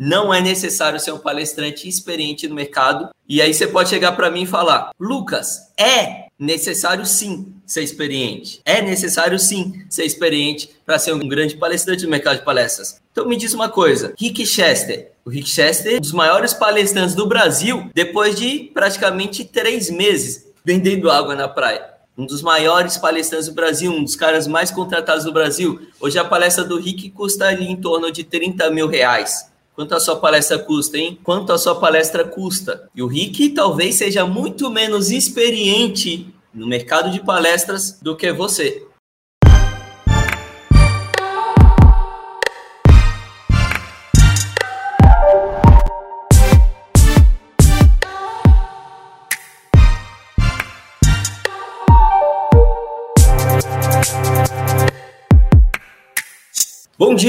[0.00, 3.10] não é necessário ser um palestrante experiente no mercado.
[3.28, 8.62] E aí você pode chegar para mim e falar: Lucas, é necessário sim ser experiente.
[8.64, 12.98] É necessário sim ser experiente para ser um grande palestrante no mercado de palestras.
[13.12, 15.12] Então me diz uma coisa: Rick Chester.
[15.22, 20.46] O Rick Chester é um dos maiores palestrantes do Brasil depois de praticamente três meses
[20.64, 25.24] vendendo água na praia um dos maiores palestrantes do Brasil, um dos caras mais contratados
[25.24, 25.80] do Brasil.
[25.98, 29.49] Hoje a palestra do Rick custa ali em torno de 30 mil reais.
[29.80, 31.18] Quanto a sua palestra custa, hein?
[31.24, 32.86] Quanto a sua palestra custa?
[32.94, 38.86] E o Rick talvez seja muito menos experiente no mercado de palestras do que você.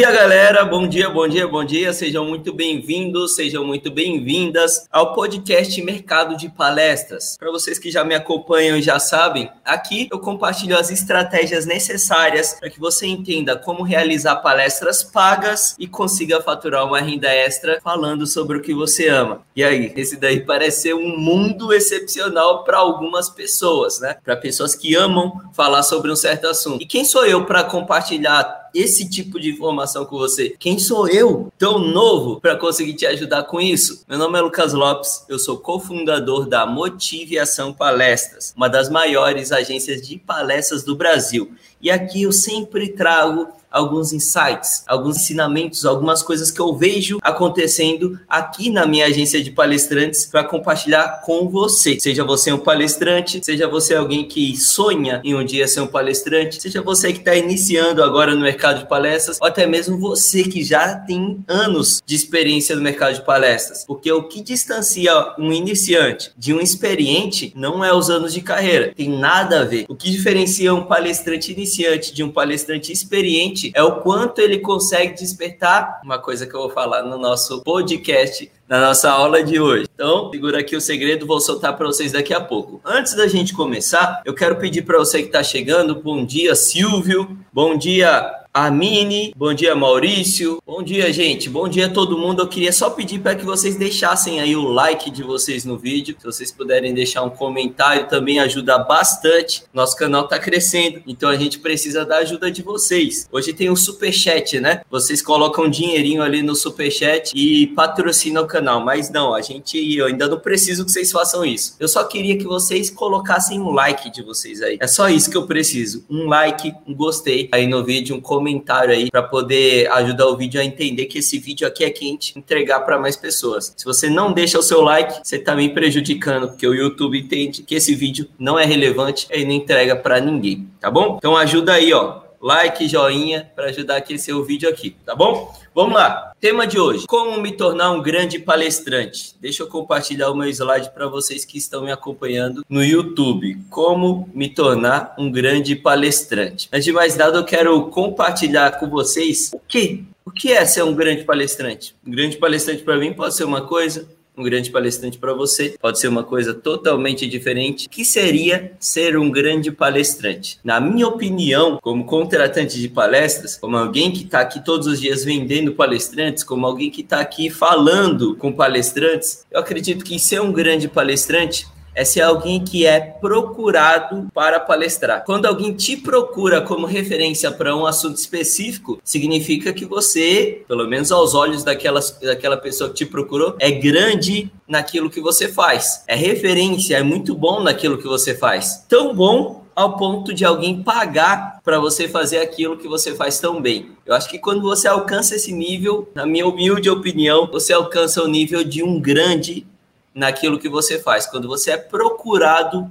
[0.01, 0.65] Dia, galera.
[0.65, 1.93] Bom dia, bom dia, bom dia.
[1.93, 7.37] Sejam muito bem-vindos, sejam muito bem-vindas ao podcast Mercado de Palestras.
[7.37, 12.55] Para vocês que já me acompanham e já sabem, aqui eu compartilho as estratégias necessárias
[12.59, 18.25] para que você entenda como realizar palestras pagas e consiga faturar uma renda extra falando
[18.25, 19.43] sobre o que você ama.
[19.55, 24.15] E aí, esse daí parece ser um mundo excepcional para algumas pessoas, né?
[24.25, 26.81] Para pessoas que amam falar sobre um certo assunto.
[26.81, 30.55] E quem sou eu para compartilhar esse tipo de informação com você.
[30.59, 34.03] Quem sou eu, tão novo, para conseguir te ajudar com isso?
[34.07, 40.01] Meu nome é Lucas Lopes, eu sou cofundador da Motivação Palestras, uma das maiores agências
[40.01, 41.51] de palestras do Brasil.
[41.81, 48.19] E aqui eu sempre trago alguns insights, alguns ensinamentos, algumas coisas que eu vejo acontecendo
[48.27, 51.97] aqui na minha agência de palestrantes para compartilhar com você.
[51.99, 56.61] Seja você um palestrante, seja você alguém que sonha em um dia ser um palestrante,
[56.61, 60.63] seja você que está iniciando agora no mercado de palestras, ou até mesmo você que
[60.63, 63.85] já tem anos de experiência no mercado de palestras.
[63.85, 68.93] Porque o que distancia um iniciante de um experiente não é os anos de carreira,
[68.93, 69.85] tem nada a ver.
[69.87, 71.70] O que diferencia um palestrante iniciante
[72.13, 76.69] de um palestrante experiente é o quanto ele consegue despertar uma coisa que eu vou
[76.69, 79.87] falar no nosso podcast, na nossa aula de hoje.
[79.93, 82.81] Então, segura aqui o segredo, vou soltar para vocês daqui a pouco.
[82.85, 87.37] Antes da gente começar, eu quero pedir para você que está chegando, bom dia, Silvio,
[87.53, 92.41] bom dia, Amine, bom dia Maurício, bom dia gente, bom dia todo mundo.
[92.41, 96.17] Eu queria só pedir para que vocês deixassem aí o like de vocês no vídeo,
[96.19, 99.63] se vocês puderem deixar um comentário também ajuda bastante.
[99.73, 103.25] Nosso canal está crescendo, então a gente precisa da ajuda de vocês.
[103.31, 104.81] Hoje tem um super chat, né?
[104.91, 109.77] Vocês colocam dinheirinho ali no super chat e patrocinam o canal, mas não, a gente
[109.95, 111.77] eu ainda não preciso que vocês façam isso.
[111.79, 114.77] Eu só queria que vocês colocassem um like de vocês aí.
[114.81, 118.40] É só isso que eu preciso, um like, um gostei aí no vídeo, um comentário
[118.41, 122.37] comentário aí para poder ajudar o vídeo a entender que esse vídeo aqui é quente,
[122.37, 123.73] entregar para mais pessoas.
[123.77, 127.61] Se você não deixa o seu like, você está me prejudicando, porque o YouTube entende
[127.61, 131.17] que esse vídeo não é relevante e não entrega para ninguém, tá bom?
[131.17, 135.53] Então ajuda aí, ó like, joinha para ajudar a aquecer o vídeo aqui, tá bom?
[135.73, 136.33] Vamos lá.
[136.39, 139.35] Tema de hoje: como me tornar um grande palestrante.
[139.39, 143.57] Deixa eu compartilhar o meu slide para vocês que estão me acompanhando no YouTube.
[143.69, 146.67] Como me tornar um grande palestrante.
[146.73, 150.83] Antes de mais nada, eu quero compartilhar com vocês o que o que é ser
[150.83, 151.95] um grande palestrante.
[152.05, 155.99] Um grande palestrante para mim pode ser uma coisa, um grande palestrante para você, pode
[155.99, 160.59] ser uma coisa totalmente diferente, que seria ser um grande palestrante.
[160.63, 165.23] Na minha opinião, como contratante de palestras, como alguém que está aqui todos os dias
[165.23, 170.51] vendendo palestrantes, como alguém que está aqui falando com palestrantes, eu acredito que ser um
[170.51, 175.23] grande palestrante é ser alguém que é procurado para palestrar.
[175.25, 181.11] Quando alguém te procura como referência para um assunto específico, significa que você, pelo menos
[181.11, 186.03] aos olhos daquela, daquela pessoa que te procurou, é grande naquilo que você faz.
[186.07, 188.85] É referência, é muito bom naquilo que você faz.
[188.87, 193.61] Tão bom ao ponto de alguém pagar para você fazer aquilo que você faz tão
[193.61, 193.91] bem.
[194.05, 198.27] Eu acho que quando você alcança esse nível, na minha humilde opinião, você alcança o
[198.27, 199.65] nível de um grande
[200.13, 202.89] naquilo que você faz, quando você é procurado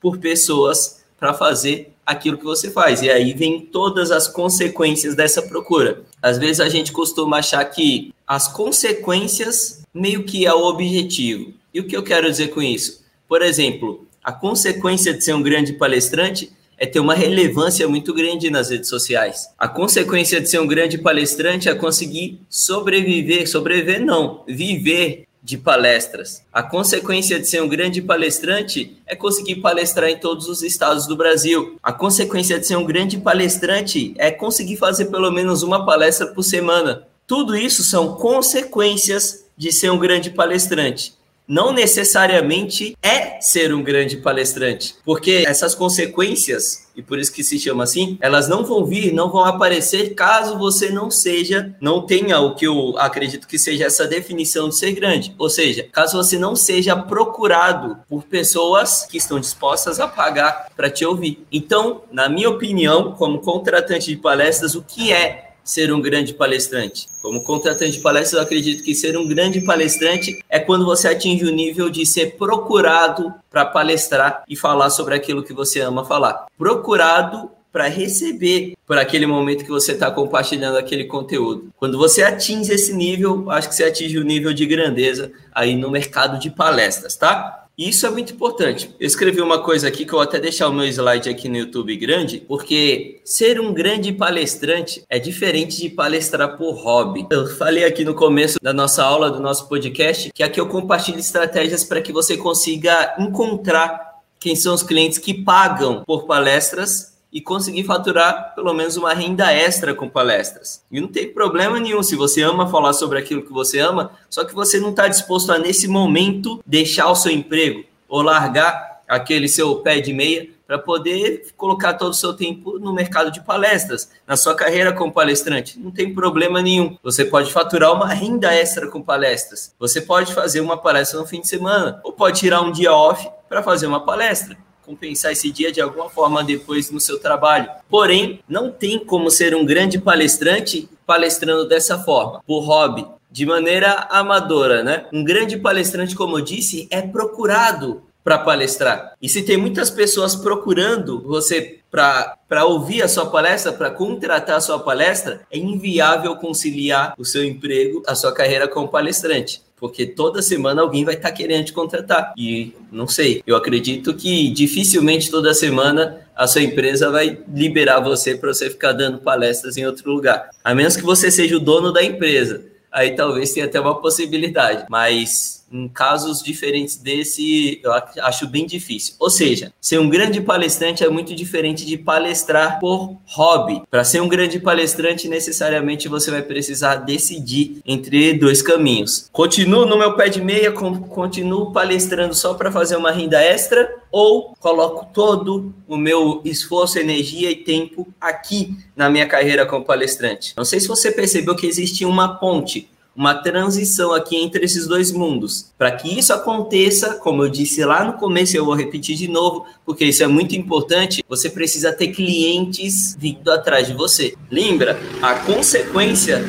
[0.00, 3.02] por pessoas para fazer aquilo que você faz.
[3.02, 6.02] E aí vem todas as consequências dessa procura.
[6.22, 11.52] Às vezes a gente costuma achar que as consequências meio que é o objetivo.
[11.72, 13.04] E o que eu quero dizer com isso?
[13.28, 18.50] Por exemplo, a consequência de ser um grande palestrante é ter uma relevância muito grande
[18.50, 19.48] nas redes sociais.
[19.58, 26.42] A consequência de ser um grande palestrante é conseguir sobreviver, sobreviver não, viver de palestras.
[26.52, 31.16] A consequência de ser um grande palestrante é conseguir palestrar em todos os estados do
[31.16, 31.78] Brasil.
[31.80, 36.42] A consequência de ser um grande palestrante é conseguir fazer pelo menos uma palestra por
[36.42, 37.06] semana.
[37.28, 41.15] Tudo isso são consequências de ser um grande palestrante
[41.46, 47.58] não necessariamente é ser um grande palestrante, porque essas consequências, e por isso que se
[47.58, 52.40] chama assim, elas não vão vir, não vão aparecer caso você não seja, não tenha
[52.40, 55.34] o que eu acredito que seja essa definição de ser grande.
[55.38, 60.90] Ou seja, caso você não seja procurado por pessoas que estão dispostas a pagar para
[60.90, 61.46] te ouvir.
[61.52, 67.08] Então, na minha opinião, como contratante de palestras, o que é ser um grande palestrante?
[67.20, 71.44] Como contratante de palestras, eu acredito que ser um grande palestrante é quando você atinge
[71.44, 76.46] o nível de ser procurado para palestrar e falar sobre aquilo que você ama falar.
[76.56, 81.68] Procurado para receber por aquele momento que você está compartilhando aquele conteúdo.
[81.76, 85.90] Quando você atinge esse nível, acho que você atinge o nível de grandeza aí no
[85.90, 87.65] mercado de palestras, tá?
[87.78, 88.90] E isso é muito importante.
[88.98, 91.58] Eu escrevi uma coisa aqui que eu vou até deixar o meu slide aqui no
[91.58, 97.26] YouTube grande, porque ser um grande palestrante é diferente de palestrar por hobby.
[97.30, 101.18] Eu falei aqui no começo da nossa aula, do nosso podcast, que aqui eu compartilho
[101.18, 107.40] estratégias para que você consiga encontrar quem são os clientes que pagam por palestras e
[107.42, 110.82] conseguir faturar pelo menos uma renda extra com palestras.
[110.90, 114.42] E não tem problema nenhum se você ama falar sobre aquilo que você ama, só
[114.42, 119.48] que você não está disposto a, nesse momento, deixar o seu emprego ou largar aquele
[119.48, 124.10] seu pé de meia para poder colocar todo o seu tempo no mercado de palestras,
[124.26, 125.78] na sua carreira como palestrante.
[125.78, 126.96] Não tem problema nenhum.
[127.02, 129.74] Você pode faturar uma renda extra com palestras.
[129.78, 133.28] Você pode fazer uma palestra no fim de semana ou pode tirar um dia off
[133.46, 134.56] para fazer uma palestra
[134.86, 137.68] compensar esse dia de alguma forma depois no seu trabalho.
[137.90, 144.06] Porém, não tem como ser um grande palestrante palestrando dessa forma, por hobby, de maneira
[144.10, 145.06] amadora, né?
[145.12, 149.12] Um grande palestrante, como eu disse, é procurado para palestrar.
[149.22, 154.60] E se tem muitas pessoas procurando você para ouvir a sua palestra, para contratar a
[154.60, 160.40] sua palestra, é inviável conciliar o seu emprego, a sua carreira como palestrante porque toda
[160.42, 162.32] semana alguém vai estar tá querendo te contratar.
[162.36, 168.34] E não sei, eu acredito que dificilmente toda semana a sua empresa vai liberar você
[168.34, 170.50] para você ficar dando palestras em outro lugar.
[170.64, 172.64] A menos que você seja o dono da empresa.
[172.90, 177.92] Aí talvez tenha até uma possibilidade, mas em casos diferentes desse, eu
[178.22, 179.14] acho bem difícil.
[179.18, 183.82] Ou seja, ser um grande palestrante é muito diferente de palestrar por hobby.
[183.90, 189.28] Para ser um grande palestrante, necessariamente você vai precisar decidir entre dois caminhos.
[189.32, 194.54] Continuo no meu pé de meia, continuo palestrando só para fazer uma renda extra ou
[194.58, 200.54] coloco todo o meu esforço, energia e tempo aqui na minha carreira como palestrante.
[200.56, 205.10] Não sei se você percebeu que existe uma ponte uma transição aqui entre esses dois
[205.10, 205.72] mundos.
[205.78, 209.66] Para que isso aconteça, como eu disse lá no começo, eu vou repetir de novo,
[209.84, 214.34] porque isso é muito importante, você precisa ter clientes vindo atrás de você.
[214.50, 216.44] Lembra, a consequência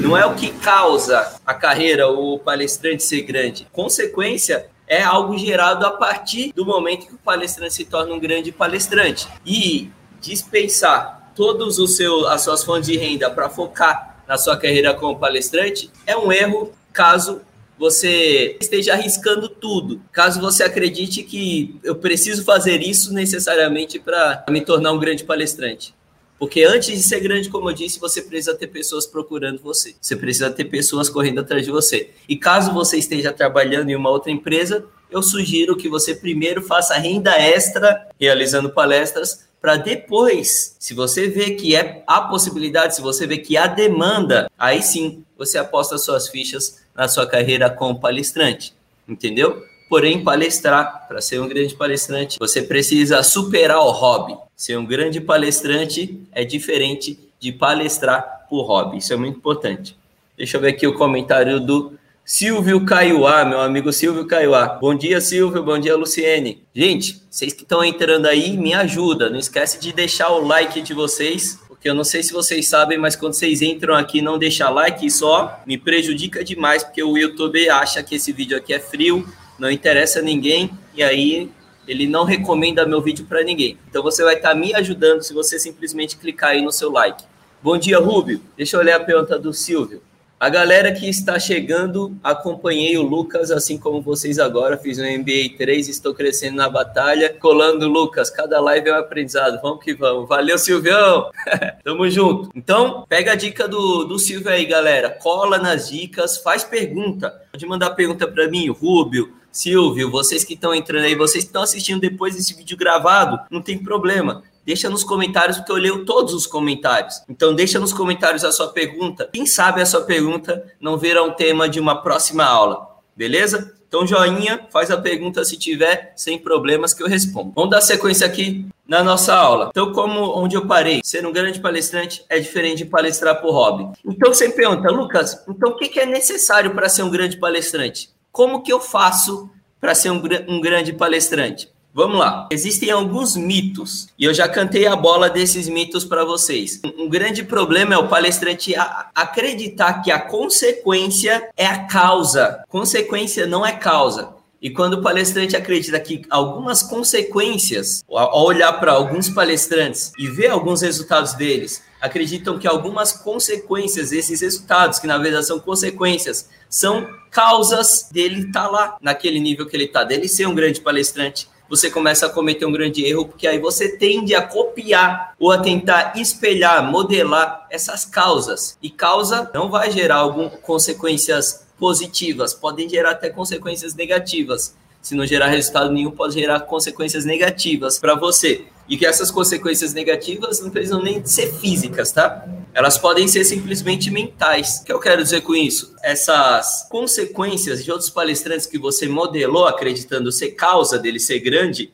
[0.00, 3.66] não é o que causa a carreira ou o palestrante ser grande.
[3.72, 8.52] Consequência é algo gerado a partir do momento que o palestrante se torna um grande
[8.52, 9.28] palestrante.
[9.44, 9.90] E
[10.20, 15.18] dispensar todos os seus as suas fontes de renda para focar na sua carreira como
[15.18, 17.40] palestrante, é um erro caso
[17.78, 20.00] você esteja arriscando tudo.
[20.10, 25.94] Caso você acredite que eu preciso fazer isso necessariamente para me tornar um grande palestrante.
[26.38, 29.94] Porque antes de ser grande, como eu disse, você precisa ter pessoas procurando você.
[30.00, 32.10] Você precisa ter pessoas correndo atrás de você.
[32.28, 36.94] E caso você esteja trabalhando em uma outra empresa, eu sugiro que você primeiro faça
[36.94, 43.26] renda extra realizando palestras para depois, se você vê que é a possibilidade, se você
[43.26, 48.74] vê que há demanda, aí sim você aposta suas fichas na sua carreira como palestrante,
[49.08, 49.62] entendeu?
[49.88, 54.36] Porém, palestrar, para ser um grande palestrante, você precisa superar o hobby.
[54.56, 58.98] Ser um grande palestrante é diferente de palestrar por hobby.
[58.98, 59.96] Isso é muito importante.
[60.36, 61.96] Deixa eu ver aqui o comentário do
[62.28, 64.66] Silvio Caiuá, meu amigo Silvio Caiuá.
[64.80, 65.62] Bom dia, Silvio.
[65.62, 66.64] Bom dia, Luciene.
[66.74, 69.30] Gente, vocês que estão entrando aí, me ajuda.
[69.30, 72.98] Não esquece de deixar o like de vocês, porque eu não sei se vocês sabem,
[72.98, 77.70] mas quando vocês entram aqui não deixar like, só me prejudica demais, porque o YouTube
[77.70, 79.24] acha que esse vídeo aqui é frio,
[79.56, 81.48] não interessa a ninguém, e aí
[81.86, 83.78] ele não recomenda meu vídeo para ninguém.
[83.88, 87.22] Então você vai estar tá me ajudando se você simplesmente clicar aí no seu like.
[87.62, 88.40] Bom dia, Rubio.
[88.56, 90.02] Deixa eu ler a pergunta do Silvio.
[90.38, 95.56] A galera que está chegando, acompanhei o Lucas, assim como vocês agora, fiz um MBA
[95.56, 100.28] 3, estou crescendo na batalha, colando Lucas, cada live é um aprendizado, vamos que vamos.
[100.28, 101.30] Valeu, Silvião!
[101.82, 102.50] Tamo junto.
[102.54, 107.30] Então, pega a dica do, do Silvio aí, galera, cola nas dicas, faz pergunta.
[107.50, 111.62] Pode mandar pergunta para mim, Rubio, Silvio, vocês que estão entrando aí, vocês que estão
[111.62, 116.34] assistindo depois desse vídeo gravado, não tem problema Deixa nos comentários, porque eu leio todos
[116.34, 117.22] os comentários.
[117.28, 119.30] Então, deixa nos comentários a sua pergunta.
[119.32, 122.84] Quem sabe a sua pergunta não virá um tema de uma próxima aula,
[123.16, 123.76] beleza?
[123.86, 127.52] Então, joinha, faz a pergunta se tiver, sem problemas que eu respondo.
[127.54, 129.68] Vamos dar sequência aqui na nossa aula.
[129.70, 133.88] Então, como onde eu parei, ser um grande palestrante é diferente de palestrar por hobby.
[134.04, 138.10] Então, você pergunta, Lucas, então o que é necessário para ser um grande palestrante?
[138.32, 139.48] Como que eu faço
[139.80, 141.70] para ser um, um grande palestrante?
[141.96, 142.46] Vamos lá.
[142.52, 146.78] Existem alguns mitos e eu já cantei a bola desses mitos para vocês.
[146.84, 148.74] Um grande problema é o palestrante
[149.14, 152.62] acreditar que a consequência é a causa.
[152.68, 154.28] Consequência não é causa.
[154.60, 160.48] E quando o palestrante acredita que algumas consequências, ao olhar para alguns palestrantes e ver
[160.48, 167.08] alguns resultados deles, acreditam que algumas consequências, esses resultados, que na verdade são consequências, são
[167.30, 171.48] causas dele estar tá lá, naquele nível que ele está, dele ser um grande palestrante,
[171.68, 175.58] você começa a cometer um grande erro, porque aí você tende a copiar ou a
[175.58, 178.78] tentar espelhar, modelar essas causas.
[178.82, 184.74] E causa não vai gerar algumas consequências positivas, podem gerar até consequências negativas.
[185.02, 188.64] Se não gerar resultado nenhum, pode gerar consequências negativas para você.
[188.88, 192.46] E que essas consequências negativas não precisam nem ser físicas, tá?
[192.72, 194.80] Elas podem ser simplesmente mentais.
[194.80, 195.94] O que eu quero dizer com isso?
[196.02, 201.90] Essas consequências de outros palestrantes que você modelou acreditando ser causa dele ser grande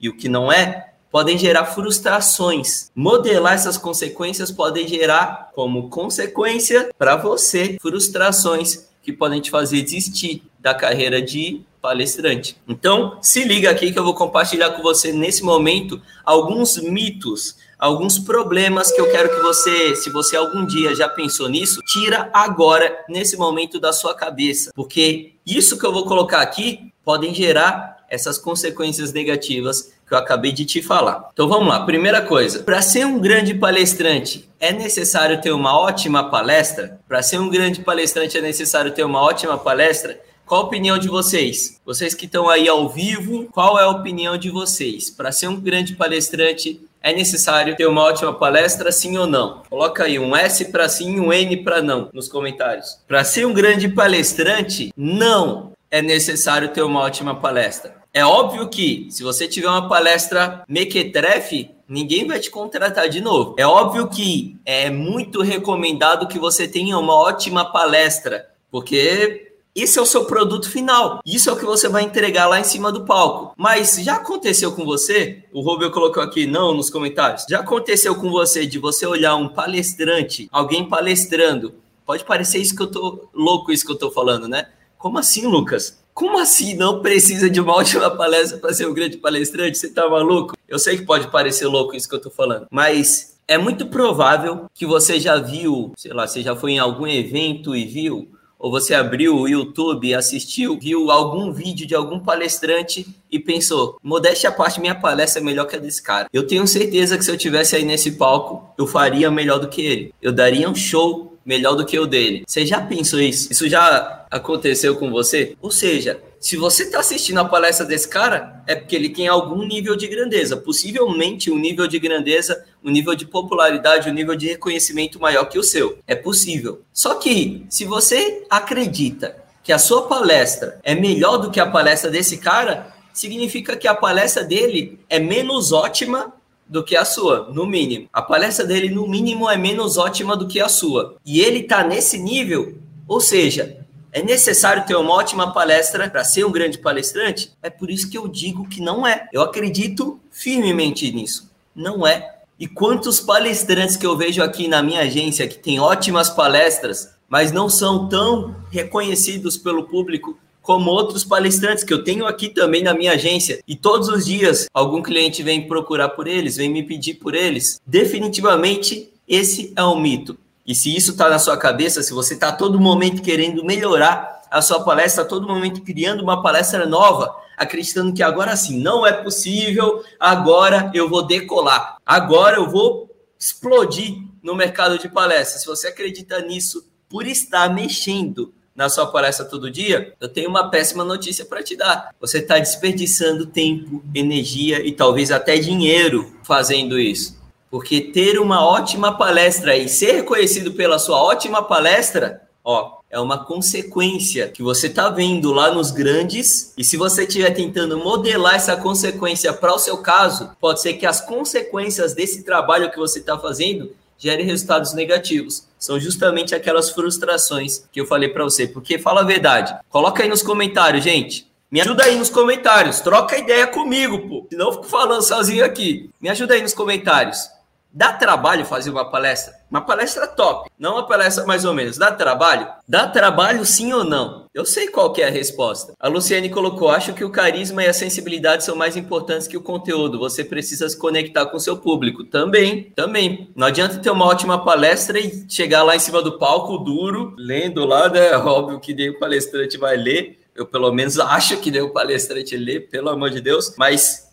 [0.00, 2.90] e o que não é, podem gerar frustrações.
[2.94, 10.42] Modelar essas consequências podem gerar como consequência para você frustrações que podem te fazer desistir
[10.60, 12.56] da carreira de palestrante.
[12.66, 18.18] Então, se liga aqui que eu vou compartilhar com você nesse momento alguns mitos, alguns
[18.18, 23.04] problemas que eu quero que você, se você algum dia já pensou nisso, tira agora
[23.08, 28.36] nesse momento da sua cabeça, porque isso que eu vou colocar aqui podem gerar essas
[28.36, 31.28] consequências negativas que eu acabei de te falar.
[31.32, 31.84] Então vamos lá.
[31.84, 37.00] Primeira coisa, para ser um grande palestrante, é necessário ter uma ótima palestra?
[37.08, 40.20] Para ser um grande palestrante é necessário ter uma ótima palestra?
[40.46, 41.80] Qual a opinião de vocês?
[41.84, 45.10] Vocês que estão aí ao vivo, qual é a opinião de vocês?
[45.10, 49.62] Para ser um grande palestrante, é necessário ter uma ótima palestra, sim ou não?
[49.68, 52.96] Coloca aí um S para sim um N para não nos comentários.
[53.08, 57.96] Para ser um grande palestrante, não é necessário ter uma ótima palestra.
[58.14, 63.56] É óbvio que se você tiver uma palestra mequetrefe, ninguém vai te contratar de novo.
[63.58, 70.02] É óbvio que é muito recomendado que você tenha uma ótima palestra, porque esse é
[70.02, 71.20] o seu produto final.
[71.26, 73.54] Isso é o que você vai entregar lá em cima do palco.
[73.58, 75.44] Mas já aconteceu com você?
[75.52, 77.44] O Rubio colocou aqui não nos comentários.
[77.46, 81.74] Já aconteceu com você de você olhar um palestrante, alguém palestrando?
[82.06, 84.66] Pode parecer isso que eu tô louco isso que eu tô falando, né?
[84.96, 85.98] Como assim, Lucas?
[86.14, 89.76] Como assim não precisa de uma ótima palestra para ser um grande palestrante?
[89.76, 90.56] Você tá maluco?
[90.66, 94.64] Eu sei que pode parecer louco isso que eu tô falando, mas é muito provável
[94.72, 98.30] que você já viu, sei lá, você já foi em algum evento e viu
[98.66, 104.50] ou você abriu o YouTube, assistiu, viu algum vídeo de algum palestrante e pensou, modéstia
[104.50, 106.26] à parte, minha palestra é melhor que a desse cara.
[106.32, 109.82] Eu tenho certeza que se eu tivesse aí nesse palco, eu faria melhor do que
[109.82, 110.14] ele.
[110.20, 112.42] Eu daria um show melhor do que o dele.
[112.44, 113.52] Você já pensou isso?
[113.52, 115.56] Isso já aconteceu com você?
[115.62, 119.66] Ou seja, se você está assistindo a palestra desse cara, é porque ele tem algum
[119.66, 124.48] nível de grandeza, possivelmente um nível de grandeza, um nível de popularidade, um nível de
[124.48, 125.98] reconhecimento maior que o seu.
[126.06, 126.82] É possível.
[126.92, 132.10] Só que, se você acredita que a sua palestra é melhor do que a palestra
[132.10, 136.32] desse cara, significa que a palestra dele é menos ótima
[136.68, 138.08] do que a sua, no mínimo.
[138.12, 141.16] A palestra dele, no mínimo, é menos ótima do que a sua.
[141.24, 142.76] E ele está nesse nível,
[143.08, 143.85] ou seja,
[144.16, 147.52] é necessário ter uma ótima palestra para ser um grande palestrante?
[147.62, 149.28] É por isso que eu digo que não é.
[149.30, 151.50] Eu acredito firmemente nisso.
[151.74, 152.38] Não é.
[152.58, 157.52] E quantos palestrantes que eu vejo aqui na minha agência que tem ótimas palestras, mas
[157.52, 162.94] não são tão reconhecidos pelo público como outros palestrantes que eu tenho aqui também na
[162.94, 163.60] minha agência.
[163.68, 167.82] E todos os dias algum cliente vem procurar por eles, vem me pedir por eles.
[167.86, 170.38] Definitivamente esse é um mito.
[170.66, 174.60] E se isso está na sua cabeça, se você está todo momento querendo melhorar a
[174.60, 179.12] sua palestra, a todo momento criando uma palestra nova, acreditando que agora sim não é
[179.12, 183.08] possível, agora eu vou decolar, agora eu vou
[183.38, 185.62] explodir no mercado de palestras.
[185.62, 190.70] Se você acredita nisso, por estar mexendo na sua palestra todo dia, eu tenho uma
[190.70, 192.14] péssima notícia para te dar.
[192.20, 197.36] Você está desperdiçando tempo, energia e talvez até dinheiro fazendo isso.
[197.76, 203.44] Porque ter uma ótima palestra e ser reconhecido pela sua ótima palestra, Ó, é uma
[203.44, 208.76] consequência que você está vendo lá nos grandes, e se você estiver tentando modelar essa
[208.78, 213.38] consequência para o seu caso, pode ser que as consequências desse trabalho que você está
[213.38, 215.68] fazendo gerem resultados negativos.
[215.78, 218.66] São justamente aquelas frustrações que eu falei para você.
[218.66, 219.76] Porque fala a verdade.
[219.90, 221.46] Coloca aí nos comentários, gente.
[221.70, 223.00] Me ajuda aí nos comentários.
[223.00, 224.46] Troca ideia comigo, pô.
[224.48, 226.08] Senão eu fico falando sozinho aqui.
[226.20, 227.54] Me ajuda aí nos comentários.
[227.96, 229.54] Dá trabalho fazer uma palestra?
[229.70, 231.96] Uma palestra top, não uma palestra mais ou menos.
[231.96, 232.68] Dá trabalho?
[232.86, 234.44] Dá trabalho sim ou não?
[234.52, 235.94] Eu sei qual é a resposta.
[235.98, 239.62] A Luciane colocou: acho que o carisma e a sensibilidade são mais importantes que o
[239.62, 240.18] conteúdo.
[240.18, 242.22] Você precisa se conectar com o seu público.
[242.22, 243.50] Também, também.
[243.56, 247.86] Não adianta ter uma ótima palestra e chegar lá em cima do palco duro, lendo
[247.86, 248.36] lá, né?
[248.36, 250.45] Óbvio que o palestrante vai ler.
[250.56, 253.74] Eu, pelo menos, acho que o palestrante lê, pelo amor de Deus.
[253.76, 254.26] Mas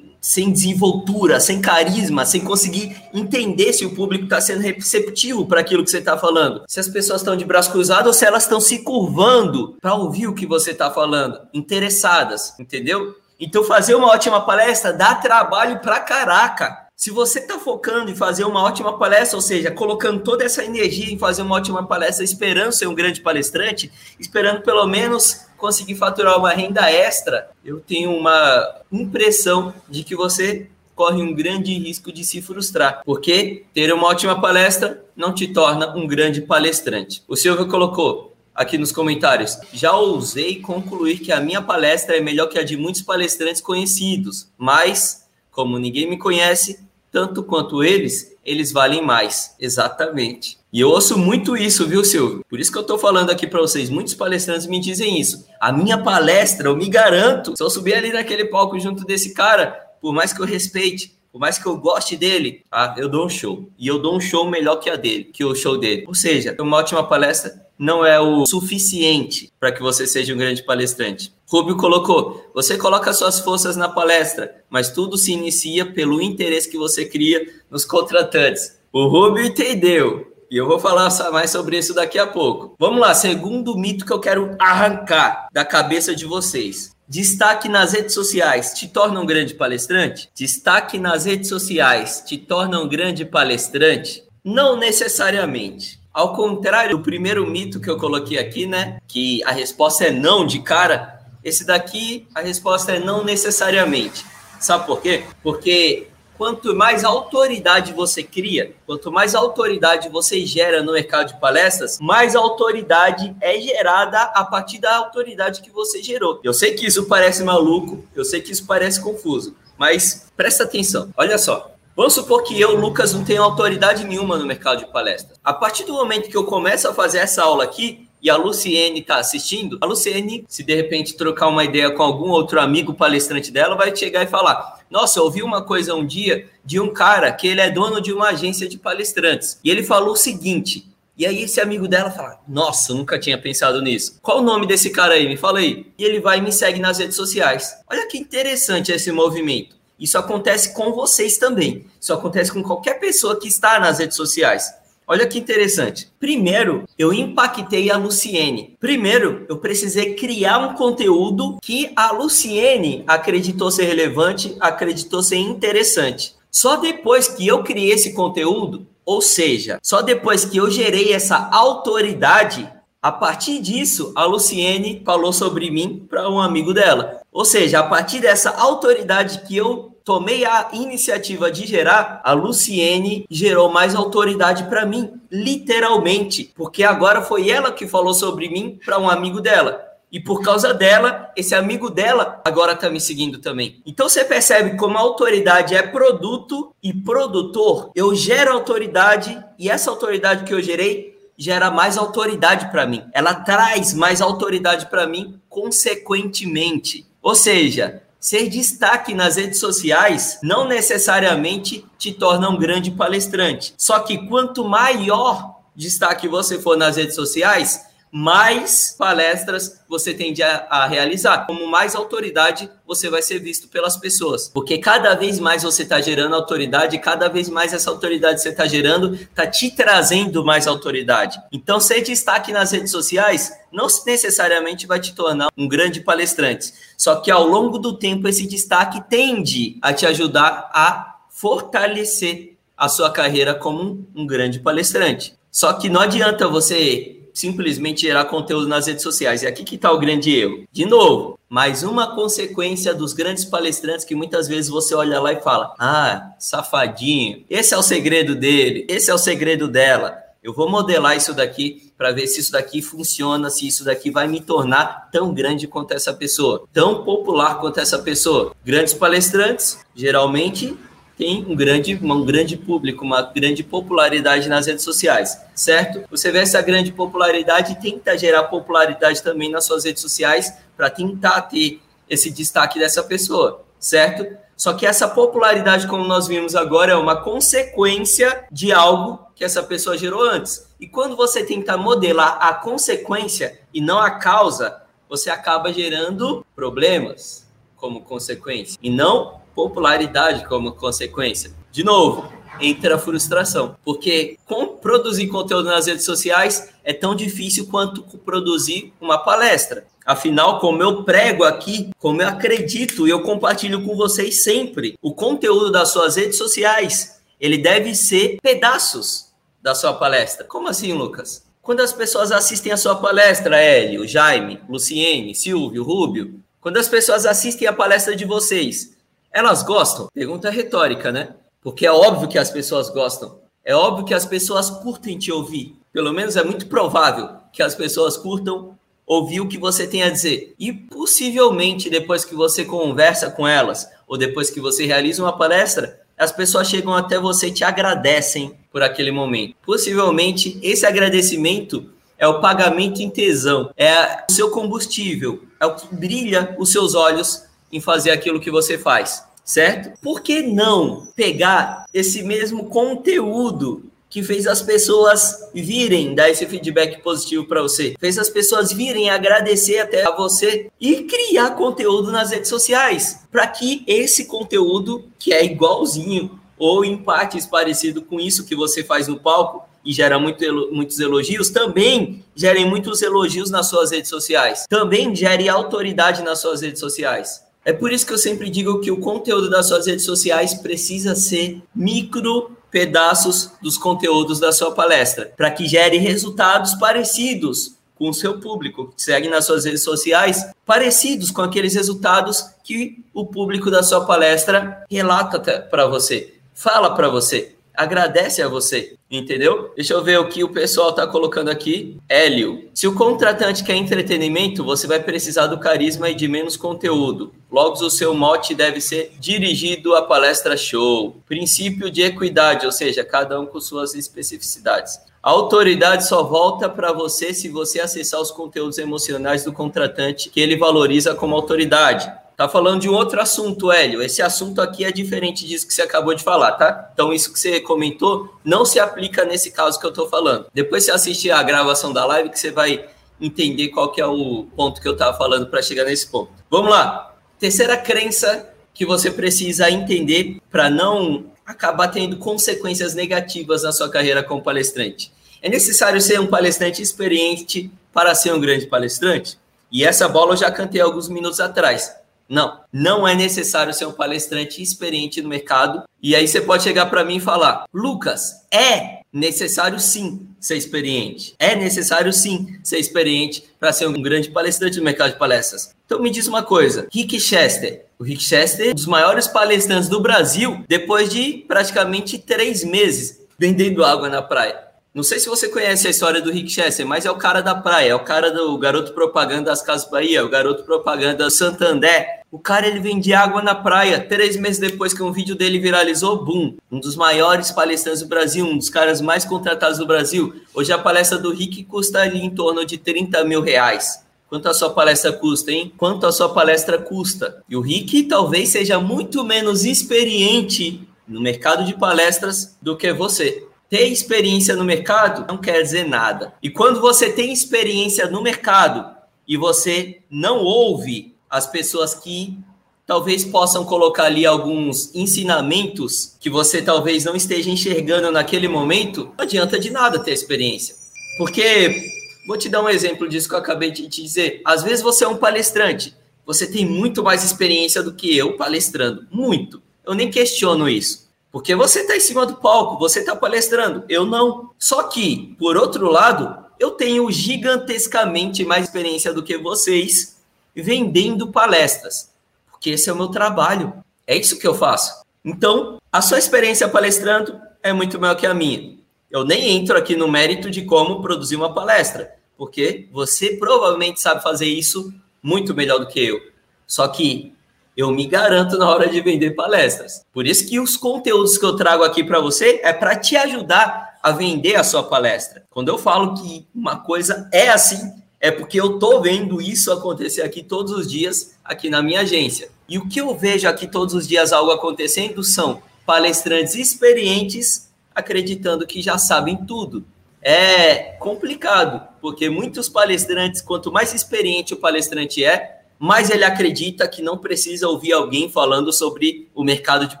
[0.20, 5.82] sem desenvoltura, sem carisma, sem conseguir entender se o público está sendo receptivo para aquilo
[5.82, 6.62] que você está falando.
[6.68, 10.28] Se as pessoas estão de braço cruzado ou se elas estão se curvando para ouvir
[10.28, 13.16] o que você está falando, interessadas, entendeu?
[13.38, 16.84] Então, fazer uma ótima palestra dá trabalho para caraca.
[16.96, 21.12] Se você está focando em fazer uma ótima palestra, ou seja, colocando toda essa energia
[21.12, 26.38] em fazer uma ótima palestra, esperando ser um grande palestrante, esperando pelo menos conseguir faturar
[26.38, 32.22] uma renda extra, eu tenho uma impressão de que você corre um grande risco de
[32.22, 37.22] se frustrar, porque ter uma ótima palestra não te torna um grande palestrante.
[37.26, 42.48] O Silvio colocou aqui nos comentários: já ousei concluir que a minha palestra é melhor
[42.48, 46.78] que a de muitos palestrantes conhecidos, mas como ninguém me conhece,
[47.14, 49.54] tanto quanto eles, eles valem mais.
[49.60, 50.58] Exatamente.
[50.72, 52.44] E eu ouço muito isso, viu, Silvio?
[52.50, 53.88] Por isso que eu estou falando aqui para vocês.
[53.88, 55.46] Muitos palestrantes me dizem isso.
[55.60, 59.80] A minha palestra, eu me garanto, se eu subir ali naquele palco junto desse cara,
[60.00, 63.28] por mais que eu respeite, por mais que eu goste dele, ah, eu dou um
[63.28, 63.68] show.
[63.76, 66.04] E eu dou um show melhor que a dele, que o show dele.
[66.06, 70.62] Ou seja, uma ótima palestra não é o suficiente para que você seja um grande
[70.62, 71.34] palestrante.
[71.48, 76.78] Rubio colocou: você coloca suas forças na palestra, mas tudo se inicia pelo interesse que
[76.78, 78.78] você cria nos contratantes.
[78.92, 80.32] O Rubio entendeu.
[80.48, 82.76] E eu vou falar mais sobre isso daqui a pouco.
[82.78, 86.93] Vamos lá, segundo mito que eu quero arrancar da cabeça de vocês.
[87.06, 90.30] Destaque nas redes sociais te torna um grande palestrante?
[90.34, 94.24] Destaque nas redes sociais te torna um grande palestrante?
[94.42, 96.00] Não necessariamente.
[96.12, 98.98] Ao contrário do primeiro mito que eu coloquei aqui, né?
[99.06, 101.20] Que a resposta é não de cara.
[101.42, 104.24] Esse daqui, a resposta é não necessariamente.
[104.58, 105.24] Sabe por quê?
[105.42, 111.98] Porque quanto mais autoridade você cria, quanto mais autoridade você gera no mercado de palestras,
[112.00, 116.40] mais autoridade é gerada a partir da autoridade que você gerou.
[116.42, 121.10] Eu sei que isso parece maluco, eu sei que isso parece confuso, mas presta atenção.
[121.16, 121.70] Olha só.
[121.96, 125.38] Vamos supor que eu, Lucas, não tenho autoridade nenhuma no mercado de palestras.
[125.44, 129.00] A partir do momento que eu começo a fazer essa aula aqui, e a Luciene
[129.00, 133.50] está assistindo, a Luciene, se de repente trocar uma ideia com algum outro amigo palestrante
[133.50, 137.30] dela, vai chegar e falar: Nossa, eu ouvi uma coisa um dia de um cara
[137.30, 139.60] que ele é dono de uma agência de palestrantes.
[139.62, 140.88] E ele falou o seguinte.
[141.18, 144.18] E aí esse amigo dela fala: Nossa, nunca tinha pensado nisso.
[144.22, 145.28] Qual o nome desse cara aí?
[145.28, 145.86] Me fala aí.
[145.98, 147.76] E ele vai e me segue nas redes sociais.
[147.90, 149.76] Olha que interessante esse movimento.
[150.00, 151.84] Isso acontece com vocês também.
[152.00, 154.72] Isso acontece com qualquer pessoa que está nas redes sociais.
[155.06, 156.08] Olha que interessante.
[156.18, 158.76] Primeiro, eu impactei a Luciene.
[158.80, 166.34] Primeiro, eu precisei criar um conteúdo que a Luciene acreditou ser relevante, acreditou ser interessante.
[166.50, 171.50] Só depois que eu criei esse conteúdo, ou seja, só depois que eu gerei essa
[171.52, 172.66] autoridade,
[173.02, 177.20] a partir disso, a Luciene falou sobre mim para um amigo dela.
[177.30, 183.24] Ou seja, a partir dessa autoridade que eu tomei a iniciativa de gerar, a Luciene
[183.30, 188.98] gerou mais autoridade para mim, literalmente, porque agora foi ela que falou sobre mim para
[188.98, 189.82] um amigo dela.
[190.12, 193.82] E por causa dela, esse amigo dela agora está me seguindo também.
[193.84, 197.90] Então você percebe como a autoridade é produto e produtor.
[197.96, 203.02] Eu gero autoridade e essa autoridade que eu gerei gera mais autoridade para mim.
[203.12, 207.04] Ela traz mais autoridade para mim consequentemente.
[207.20, 213.74] Ou seja, Ser destaque nas redes sociais não necessariamente te torna um grande palestrante.
[213.76, 217.84] Só que quanto maior destaque você for nas redes sociais,
[218.16, 221.46] mais palestras você tende a, a, realizar.
[221.46, 224.48] Como mais autoridade você vai ser visto pelas pessoas.
[224.54, 228.68] Porque cada vez mais você está gerando autoridade, cada vez mais essa autoridade você está
[228.68, 231.40] gerando está te trazendo mais autoridade.
[231.50, 236.72] Então, ser destaque nas redes sociais não necessariamente vai te tornar um grande palestrante.
[236.96, 242.88] Só que ao longo do tempo, esse destaque tende a te ajudar a fortalecer a
[242.88, 245.36] sua carreira como um, um grande palestrante.
[245.50, 249.42] Só que não adianta você simplesmente gerar conteúdo nas redes sociais.
[249.42, 250.64] E aqui que está o grande erro.
[250.70, 255.42] De novo, mais uma consequência dos grandes palestrantes que muitas vezes você olha lá e
[255.42, 260.22] fala: ah, safadinho, esse é o segredo dele, esse é o segredo dela.
[260.42, 264.28] Eu vou modelar isso daqui para ver se isso daqui funciona, se isso daqui vai
[264.28, 268.54] me tornar tão grande quanto essa pessoa, tão popular quanto essa pessoa.
[268.62, 270.76] Grandes palestrantes, geralmente,
[271.16, 276.04] tem um grande, um grande público, uma grande popularidade nas redes sociais, certo?
[276.10, 280.90] Você vê essa grande popularidade e tenta gerar popularidade também nas suas redes sociais para
[280.90, 284.26] tentar ter esse destaque dessa pessoa, certo?
[284.56, 289.62] Só que essa popularidade, como nós vimos agora, é uma consequência de algo que essa
[289.62, 290.68] pessoa gerou antes.
[290.78, 297.46] E quando você tenta modelar a consequência e não a causa, você acaba gerando problemas
[297.76, 301.52] como consequência e não popularidade como consequência.
[301.70, 307.66] De novo, entra a frustração, porque com produzir conteúdo nas redes sociais é tão difícil
[307.66, 309.86] quanto produzir uma palestra.
[310.04, 315.14] Afinal, como eu prego aqui, como eu acredito e eu compartilho com vocês sempre, o
[315.14, 320.44] conteúdo das suas redes sociais, ele deve ser pedaços da sua palestra.
[320.44, 321.44] Como assim, Lucas?
[321.62, 327.24] Quando as pessoas assistem a sua palestra, Hélio, Jaime, Luciene, Silvio, Rúbio, quando as pessoas
[327.24, 328.93] assistem a palestra de vocês,
[329.34, 330.06] elas gostam?
[330.14, 331.34] Pergunta retórica, né?
[331.60, 333.40] Porque é óbvio que as pessoas gostam.
[333.64, 335.76] É óbvio que as pessoas curtem te ouvir.
[335.92, 340.10] Pelo menos é muito provável que as pessoas curtam ouvir o que você tem a
[340.10, 340.54] dizer.
[340.56, 346.00] E possivelmente depois que você conversa com elas ou depois que você realiza uma palestra,
[346.16, 349.56] as pessoas chegam até você e te agradecem por aquele momento.
[349.66, 355.92] Possivelmente esse agradecimento é o pagamento em tesão, é o seu combustível, é o que
[355.92, 357.43] brilha os seus olhos
[357.74, 359.98] em fazer aquilo que você faz, certo?
[360.00, 367.02] Por que não pegar esse mesmo conteúdo que fez as pessoas virem dar esse feedback
[367.02, 372.30] positivo para você, fez as pessoas virem agradecer até a você e criar conteúdo nas
[372.30, 378.46] redes sociais, para que esse conteúdo que é igualzinho ou em partes parecido com isso
[378.46, 383.68] que você faz no palco e gera muito, muitos elogios, também gerem muitos elogios nas
[383.68, 384.64] suas redes sociais.
[384.68, 387.43] Também gere autoridade nas suas redes sociais.
[387.64, 391.14] É por isso que eu sempre digo que o conteúdo das suas redes sociais precisa
[391.14, 398.14] ser micro pedaços dos conteúdos da sua palestra, para que gere resultados parecidos com o
[398.14, 403.70] seu público, que segue nas suas redes sociais, parecidos com aqueles resultados que o público
[403.70, 409.72] da sua palestra relata para você, fala para você agradece a você, entendeu?
[409.74, 411.96] Deixa eu ver o que o pessoal tá colocando aqui.
[412.08, 417.34] Hélio, se o contratante quer entretenimento, você vai precisar do carisma e de menos conteúdo.
[417.50, 421.16] Logo, o seu mote deve ser dirigido à palestra show.
[421.26, 424.98] Princípio de equidade, ou seja, cada um com suas especificidades.
[425.22, 430.38] A autoridade só volta para você se você acessar os conteúdos emocionais do contratante que
[430.38, 432.12] ele valoriza como autoridade.
[432.36, 434.02] Tá falando de um outro assunto, Hélio.
[434.02, 436.90] Esse assunto aqui é diferente disso que você acabou de falar, tá?
[436.92, 440.46] Então, isso que você comentou não se aplica nesse caso que eu tô falando.
[440.52, 442.86] Depois você assiste a gravação da live que você vai
[443.20, 446.32] entender qual que é o ponto que eu tava falando para chegar nesse ponto.
[446.50, 447.14] Vamos lá.
[447.38, 454.22] Terceira crença que você precisa entender para não acabar tendo consequências negativas na sua carreira
[454.22, 455.12] como palestrante.
[455.40, 459.38] É necessário ser um palestrante experiente para ser um grande palestrante?
[459.70, 461.94] E essa bola eu já cantei alguns minutos atrás.
[462.34, 465.84] Não, não é necessário ser um palestrante experiente no mercado.
[466.02, 471.36] E aí você pode chegar para mim e falar: Lucas, é necessário sim ser experiente.
[471.38, 475.72] É necessário sim ser experiente para ser um grande palestrante no mercado de palestras.
[475.86, 477.84] Então me diz uma coisa: Rick Chester.
[478.00, 483.20] O Rick Chester é um dos maiores palestrantes do Brasil depois de praticamente três meses
[483.38, 484.60] vendendo água na praia.
[484.94, 487.52] Não sei se você conhece a história do Rick Chester, mas é o cara da
[487.52, 492.20] praia, é o cara do garoto propaganda das Casas Bahia, o garoto propaganda do Santander.
[492.30, 493.98] O cara ele vende água na praia.
[493.98, 496.54] Três meses depois que um vídeo dele viralizou, boom!
[496.70, 500.32] Um dos maiores palestrantes do Brasil, um dos caras mais contratados do Brasil.
[500.54, 504.04] Hoje a palestra do Rick custa ali em torno de 30 mil reais.
[504.28, 505.72] Quanto a sua palestra custa, hein?
[505.76, 507.42] Quanto a sua palestra custa?
[507.48, 513.43] E o Rick talvez seja muito menos experiente no mercado de palestras do que você.
[513.68, 516.34] Ter experiência no mercado não quer dizer nada.
[516.42, 518.94] E quando você tem experiência no mercado
[519.26, 522.38] e você não ouve as pessoas que
[522.86, 529.24] talvez possam colocar ali alguns ensinamentos que você talvez não esteja enxergando naquele momento, não
[529.24, 530.76] adianta de nada ter experiência.
[531.16, 531.82] Porque,
[532.26, 534.42] vou te dar um exemplo disso que eu acabei de te dizer.
[534.44, 535.94] Às vezes você é um palestrante,
[536.26, 539.06] você tem muito mais experiência do que eu palestrando.
[539.10, 539.62] Muito.
[539.86, 541.03] Eu nem questiono isso.
[541.34, 544.50] Porque você está em cima do palco, você está palestrando, eu não.
[544.56, 550.16] Só que, por outro lado, eu tenho gigantescamente mais experiência do que vocês
[550.54, 552.12] vendendo palestras,
[552.48, 553.74] porque esse é o meu trabalho.
[554.06, 555.02] É isso que eu faço.
[555.24, 558.78] Então, a sua experiência palestrando é muito maior que a minha.
[559.10, 564.22] Eu nem entro aqui no mérito de como produzir uma palestra, porque você provavelmente sabe
[564.22, 566.16] fazer isso muito melhor do que eu.
[566.64, 567.33] Só que
[567.76, 570.04] eu me garanto na hora de vender palestras.
[570.12, 573.98] Por isso que os conteúdos que eu trago aqui para você é para te ajudar
[574.02, 575.44] a vender a sua palestra.
[575.50, 580.22] Quando eu falo que uma coisa é assim, é porque eu tô vendo isso acontecer
[580.22, 582.48] aqui todos os dias aqui na minha agência.
[582.68, 588.66] E o que eu vejo aqui todos os dias algo acontecendo são palestrantes experientes acreditando
[588.66, 589.84] que já sabem tudo.
[590.22, 597.02] É complicado, porque muitos palestrantes, quanto mais experiente o palestrante é, mais ele acredita que
[597.02, 600.00] não precisa ouvir alguém falando sobre o mercado de